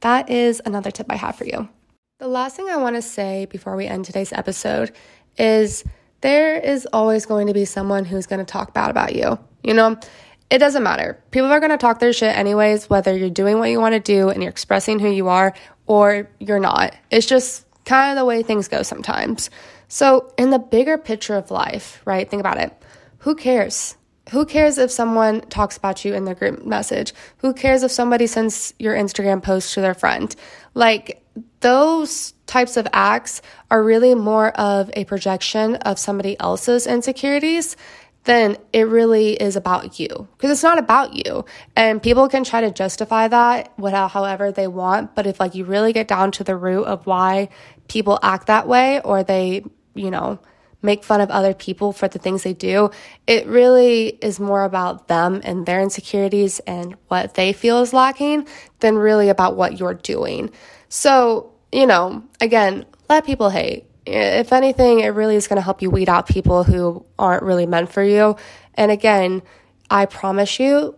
that 0.01 0.29
is 0.29 0.61
another 0.65 0.91
tip 0.91 1.07
i 1.09 1.15
have 1.15 1.35
for 1.35 1.45
you 1.45 1.67
the 2.19 2.27
last 2.27 2.57
thing 2.57 2.69
I 2.69 2.75
want 2.75 2.97
to 2.97 3.01
say 3.01 3.45
before 3.45 3.77
we 3.77 3.87
end 3.87 4.03
today's 4.03 4.33
episode 4.33 4.91
is 5.37 5.85
there 6.19 6.59
is 6.59 6.85
always 6.91 7.25
going 7.25 7.47
to 7.47 7.53
be 7.53 7.63
someone 7.63 8.03
who's 8.03 8.27
going 8.27 8.39
to 8.39 8.45
talk 8.45 8.73
bad 8.73 8.91
about 8.91 9.15
you. 9.15 9.39
You 9.63 9.73
know, 9.73 9.97
it 10.49 10.57
doesn't 10.57 10.83
matter. 10.83 11.23
People 11.31 11.49
are 11.49 11.61
going 11.61 11.71
to 11.71 11.77
talk 11.77 11.99
their 11.99 12.11
shit 12.11 12.35
anyways, 12.35 12.89
whether 12.89 13.17
you're 13.17 13.29
doing 13.29 13.57
what 13.57 13.69
you 13.69 13.79
want 13.79 13.93
to 13.93 14.01
do 14.01 14.29
and 14.29 14.43
you're 14.43 14.51
expressing 14.51 14.99
who 14.99 15.09
you 15.09 15.29
are 15.29 15.53
or 15.87 16.29
you're 16.39 16.59
not. 16.59 16.93
It's 17.09 17.25
just 17.25 17.65
kind 17.85 18.11
of 18.11 18.21
the 18.21 18.25
way 18.25 18.43
things 18.43 18.67
go 18.67 18.83
sometimes. 18.83 19.49
So, 19.87 20.33
in 20.37 20.49
the 20.49 20.59
bigger 20.59 20.97
picture 20.97 21.35
of 21.35 21.51
life, 21.51 22.01
right? 22.03 22.29
Think 22.29 22.41
about 22.41 22.57
it. 22.57 22.73
Who 23.19 23.33
cares? 23.33 23.95
Who 24.31 24.45
cares 24.45 24.77
if 24.77 24.91
someone 24.91 25.41
talks 25.41 25.77
about 25.77 26.05
you 26.05 26.13
in 26.13 26.25
their 26.25 26.35
group 26.35 26.65
message? 26.65 27.13
Who 27.37 27.53
cares 27.53 27.83
if 27.83 27.91
somebody 27.91 28.27
sends 28.27 28.73
your 28.77 28.95
Instagram 28.95 29.41
post 29.41 29.73
to 29.73 29.81
their 29.81 29.93
friend? 29.93 30.35
Like, 30.73 31.23
those 31.61 32.33
types 32.45 32.77
of 32.77 32.87
acts 32.93 33.41
are 33.69 33.83
really 33.83 34.15
more 34.15 34.49
of 34.51 34.89
a 34.93 35.05
projection 35.05 35.75
of 35.77 35.99
somebody 35.99 36.39
else's 36.39 36.87
insecurities 36.87 37.75
than 38.25 38.57
it 38.73 38.83
really 38.83 39.33
is 39.33 39.55
about 39.55 39.99
you 39.99 40.27
because 40.37 40.51
it's 40.51 40.63
not 40.63 40.77
about 40.77 41.13
you 41.13 41.45
and 41.75 42.03
people 42.03 42.27
can 42.27 42.43
try 42.43 42.59
to 42.61 42.69
justify 42.69 43.27
that 43.27 43.71
without 43.79 44.11
however 44.11 44.51
they 44.51 44.67
want 44.67 45.15
but 45.15 45.25
if 45.25 45.39
like 45.39 45.55
you 45.55 45.63
really 45.63 45.93
get 45.93 46.07
down 46.07 46.29
to 46.29 46.43
the 46.43 46.55
root 46.55 46.83
of 46.83 47.05
why 47.07 47.47
people 47.87 48.19
act 48.21 48.47
that 48.47 48.67
way 48.67 48.99
or 49.01 49.23
they 49.23 49.63
you 49.95 50.11
know 50.11 50.37
make 50.81 51.03
fun 51.03 51.21
of 51.21 51.29
other 51.29 51.53
people 51.53 51.91
for 51.91 52.07
the 52.07 52.19
things 52.19 52.43
they 52.43 52.53
do 52.53 52.89
it 53.27 53.45
really 53.47 54.07
is 54.21 54.39
more 54.39 54.63
about 54.63 55.07
them 55.07 55.41
and 55.43 55.65
their 55.65 55.81
insecurities 55.81 56.59
and 56.59 56.95
what 57.07 57.33
they 57.33 57.53
feel 57.53 57.81
is 57.81 57.93
lacking 57.93 58.47
than 58.79 58.97
really 58.97 59.29
about 59.29 59.55
what 59.55 59.79
you're 59.79 59.93
doing 59.93 60.49
so, 60.89 61.51
you 61.71 61.85
know, 61.85 62.23
again, 62.41 62.85
let 63.07 63.25
people 63.25 63.51
hate. 63.51 63.85
If 64.05 64.51
anything, 64.51 64.99
it 64.99 65.09
really 65.09 65.35
is 65.35 65.47
going 65.47 65.57
to 65.57 65.61
help 65.61 65.83
you 65.83 65.91
weed 65.91 66.09
out 66.09 66.27
people 66.27 66.63
who 66.63 67.05
aren't 67.17 67.43
really 67.43 67.67
meant 67.67 67.91
for 67.91 68.03
you. 68.03 68.35
And 68.73 68.91
again, 68.91 69.43
I 69.89 70.07
promise 70.07 70.59
you, 70.59 70.97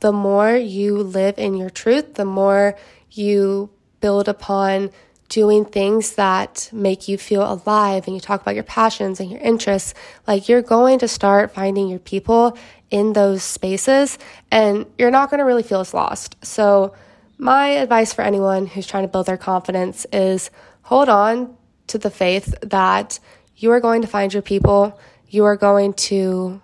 the 0.00 0.12
more 0.12 0.54
you 0.54 0.98
live 0.98 1.36
in 1.36 1.56
your 1.56 1.70
truth, 1.70 2.14
the 2.14 2.24
more 2.24 2.76
you 3.10 3.70
build 4.00 4.28
upon 4.28 4.90
doing 5.28 5.64
things 5.64 6.14
that 6.14 6.68
make 6.72 7.08
you 7.08 7.18
feel 7.18 7.42
alive 7.42 8.06
and 8.06 8.14
you 8.14 8.20
talk 8.20 8.40
about 8.40 8.54
your 8.54 8.64
passions 8.64 9.20
and 9.20 9.30
your 9.30 9.40
interests, 9.40 9.94
like 10.26 10.48
you're 10.48 10.62
going 10.62 10.98
to 10.98 11.08
start 11.08 11.54
finding 11.54 11.88
your 11.88 11.98
people 11.98 12.56
in 12.90 13.12
those 13.12 13.42
spaces 13.42 14.18
and 14.50 14.86
you're 14.98 15.10
not 15.10 15.30
going 15.30 15.38
to 15.38 15.44
really 15.44 15.62
feel 15.62 15.80
as 15.80 15.94
lost. 15.94 16.36
So, 16.44 16.94
my 17.36 17.70
advice 17.70 18.12
for 18.12 18.22
anyone 18.22 18.66
who's 18.66 18.86
trying 18.86 19.02
to 19.02 19.08
build 19.08 19.26
their 19.26 19.36
confidence 19.36 20.06
is 20.12 20.50
hold 20.82 21.08
on 21.08 21.56
to 21.88 21.98
the 21.98 22.10
faith 22.10 22.54
that 22.60 23.18
you 23.56 23.72
are 23.72 23.80
going 23.80 24.02
to 24.02 24.08
find 24.08 24.32
your 24.32 24.42
people. 24.42 25.00
You 25.28 25.44
are 25.44 25.56
going 25.56 25.94
to, 25.94 26.60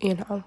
you 0.00 0.14
know, 0.14 0.44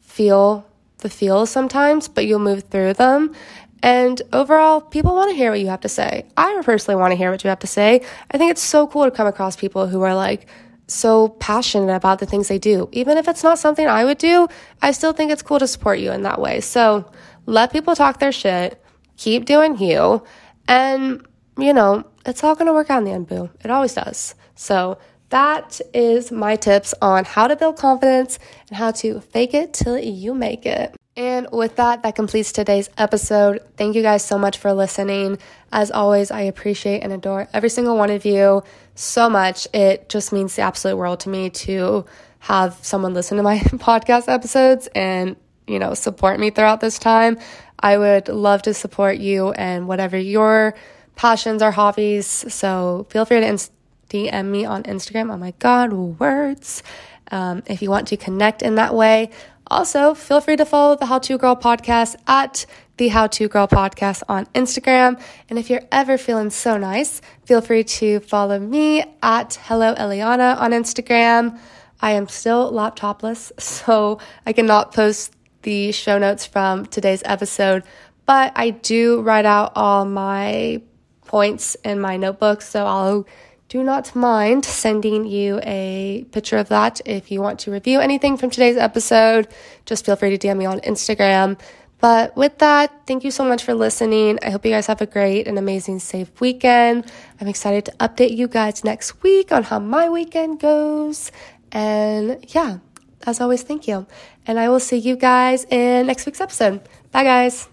feel 0.00 0.66
the 0.98 1.08
feels 1.08 1.50
sometimes, 1.50 2.08
but 2.08 2.26
you'll 2.26 2.40
move 2.40 2.64
through 2.64 2.94
them. 2.94 3.34
And 3.82 4.20
overall, 4.32 4.80
people 4.80 5.14
want 5.14 5.30
to 5.30 5.36
hear 5.36 5.50
what 5.50 5.60
you 5.60 5.68
have 5.68 5.80
to 5.82 5.88
say. 5.88 6.26
I 6.36 6.60
personally 6.64 7.00
want 7.00 7.12
to 7.12 7.16
hear 7.16 7.30
what 7.30 7.44
you 7.44 7.50
have 7.50 7.60
to 7.60 7.66
say. 7.66 8.02
I 8.30 8.38
think 8.38 8.50
it's 8.50 8.62
so 8.62 8.86
cool 8.86 9.04
to 9.04 9.10
come 9.10 9.26
across 9.26 9.56
people 9.56 9.86
who 9.86 10.02
are 10.02 10.14
like 10.14 10.46
so 10.88 11.28
passionate 11.28 11.94
about 11.94 12.18
the 12.18 12.26
things 12.26 12.48
they 12.48 12.58
do. 12.58 12.88
Even 12.92 13.18
if 13.18 13.28
it's 13.28 13.44
not 13.44 13.58
something 13.58 13.86
I 13.86 14.04
would 14.04 14.18
do, 14.18 14.48
I 14.82 14.90
still 14.92 15.12
think 15.12 15.30
it's 15.30 15.42
cool 15.42 15.58
to 15.58 15.66
support 15.66 15.98
you 16.00 16.10
in 16.10 16.22
that 16.22 16.40
way. 16.40 16.60
So 16.60 17.10
let 17.46 17.72
people 17.72 17.94
talk 17.94 18.18
their 18.18 18.32
shit 18.32 18.82
keep 19.16 19.44
doing 19.44 19.76
you, 19.78 20.22
and 20.68 21.26
you 21.58 21.74
know, 21.74 22.04
it's 22.24 22.42
all 22.44 22.54
gonna 22.54 22.72
work 22.72 22.88
out 22.88 22.98
in 22.98 23.04
the 23.04 23.10
end, 23.10 23.26
boo. 23.26 23.50
It 23.64 23.70
always 23.70 23.94
does. 23.94 24.34
So 24.54 24.98
that 25.30 25.80
is 25.92 26.32
my 26.32 26.56
tips 26.56 26.94
on 27.02 27.24
how 27.24 27.48
to 27.48 27.56
build 27.56 27.76
confidence 27.76 28.38
and 28.68 28.78
how 28.78 28.92
to 28.92 29.20
fake 29.20 29.54
it 29.54 29.74
till 29.74 29.98
you 29.98 30.34
make 30.34 30.64
it. 30.64 30.94
And 31.18 31.48
with 31.50 31.74
that, 31.76 32.04
that 32.04 32.14
completes 32.14 32.52
today's 32.52 32.88
episode. 32.96 33.58
Thank 33.76 33.96
you 33.96 34.02
guys 34.02 34.24
so 34.24 34.38
much 34.38 34.56
for 34.56 34.72
listening. 34.72 35.38
As 35.72 35.90
always, 35.90 36.30
I 36.30 36.42
appreciate 36.42 37.00
and 37.02 37.12
adore 37.12 37.48
every 37.52 37.70
single 37.70 37.96
one 37.96 38.10
of 38.10 38.24
you 38.24 38.62
so 38.94 39.28
much. 39.28 39.66
It 39.74 40.08
just 40.08 40.32
means 40.32 40.54
the 40.54 40.62
absolute 40.62 40.96
world 40.96 41.18
to 41.20 41.28
me 41.28 41.50
to 41.50 42.06
have 42.38 42.78
someone 42.82 43.14
listen 43.14 43.36
to 43.36 43.42
my 43.42 43.58
podcast 43.58 44.32
episodes 44.32 44.86
and, 44.94 45.34
you 45.66 45.80
know, 45.80 45.92
support 45.94 46.38
me 46.38 46.50
throughout 46.50 46.80
this 46.80 47.00
time. 47.00 47.36
I 47.80 47.98
would 47.98 48.28
love 48.28 48.62
to 48.62 48.72
support 48.72 49.18
you 49.18 49.50
and 49.50 49.88
whatever 49.88 50.16
your 50.16 50.76
passions 51.16 51.64
or 51.64 51.72
hobbies. 51.72 52.26
So 52.26 53.08
feel 53.10 53.24
free 53.24 53.40
to 53.40 53.68
DM 54.08 54.44
me 54.44 54.64
on 54.64 54.84
Instagram. 54.84 55.32
Oh 55.32 55.36
my 55.36 55.52
God, 55.58 55.92
words. 55.92 56.84
Um, 57.30 57.62
if 57.66 57.82
you 57.82 57.90
want 57.90 58.08
to 58.08 58.16
connect 58.16 58.62
in 58.62 58.76
that 58.76 58.94
way. 58.94 59.30
Also, 59.70 60.14
feel 60.14 60.40
free 60.40 60.56
to 60.56 60.64
follow 60.64 60.96
the 60.96 61.06
How 61.06 61.18
To 61.18 61.36
Girl 61.36 61.54
podcast 61.54 62.16
at 62.26 62.64
the 62.96 63.08
How 63.08 63.26
To 63.26 63.48
Girl 63.48 63.68
podcast 63.68 64.22
on 64.26 64.46
Instagram. 64.46 65.20
And 65.50 65.58
if 65.58 65.68
you're 65.68 65.82
ever 65.92 66.16
feeling 66.16 66.48
so 66.48 66.78
nice, 66.78 67.20
feel 67.44 67.60
free 67.60 67.84
to 67.84 68.20
follow 68.20 68.58
me 68.58 69.04
at 69.22 69.58
Hello 69.62 69.94
Elliana 69.94 70.56
on 70.58 70.70
Instagram. 70.70 71.58
I 72.00 72.12
am 72.12 72.28
still 72.28 72.72
laptopless, 72.72 73.52
so 73.60 74.18
I 74.46 74.54
cannot 74.54 74.94
post 74.94 75.34
the 75.62 75.92
show 75.92 76.18
notes 76.18 76.46
from 76.46 76.86
today's 76.86 77.22
episode, 77.26 77.82
but 78.24 78.52
I 78.56 78.70
do 78.70 79.20
write 79.20 79.44
out 79.44 79.72
all 79.74 80.06
my 80.06 80.80
points 81.26 81.76
in 81.84 82.00
my 82.00 82.16
notebook, 82.16 82.62
so 82.62 82.86
I'll 82.86 83.26
do 83.68 83.82
not 83.82 84.14
mind 84.14 84.64
sending 84.64 85.26
you 85.26 85.60
a 85.62 86.24
picture 86.32 86.56
of 86.56 86.68
that 86.68 87.00
if 87.04 87.30
you 87.30 87.40
want 87.40 87.58
to 87.60 87.70
review 87.70 88.00
anything 88.00 88.36
from 88.36 88.50
today's 88.50 88.76
episode. 88.76 89.48
Just 89.84 90.06
feel 90.06 90.16
free 90.16 90.36
to 90.36 90.38
DM 90.38 90.56
me 90.56 90.66
on 90.66 90.80
Instagram. 90.80 91.58
But 92.00 92.36
with 92.36 92.58
that, 92.58 92.92
thank 93.06 93.24
you 93.24 93.30
so 93.30 93.44
much 93.44 93.64
for 93.64 93.74
listening. 93.74 94.38
I 94.42 94.50
hope 94.50 94.64
you 94.64 94.70
guys 94.70 94.86
have 94.86 95.02
a 95.02 95.06
great 95.06 95.48
and 95.48 95.58
amazing, 95.58 95.98
safe 95.98 96.40
weekend. 96.40 97.10
I'm 97.40 97.48
excited 97.48 97.86
to 97.86 97.92
update 97.98 98.36
you 98.36 98.46
guys 98.46 98.84
next 98.84 99.20
week 99.22 99.50
on 99.50 99.64
how 99.64 99.80
my 99.80 100.08
weekend 100.08 100.60
goes. 100.60 101.32
And 101.72 102.38
yeah, 102.54 102.78
as 103.26 103.40
always, 103.40 103.62
thank 103.64 103.88
you. 103.88 104.06
And 104.46 104.60
I 104.60 104.68
will 104.68 104.80
see 104.80 104.96
you 104.96 105.16
guys 105.16 105.64
in 105.64 106.06
next 106.06 106.24
week's 106.24 106.40
episode. 106.40 106.80
Bye, 107.10 107.24
guys. 107.24 107.66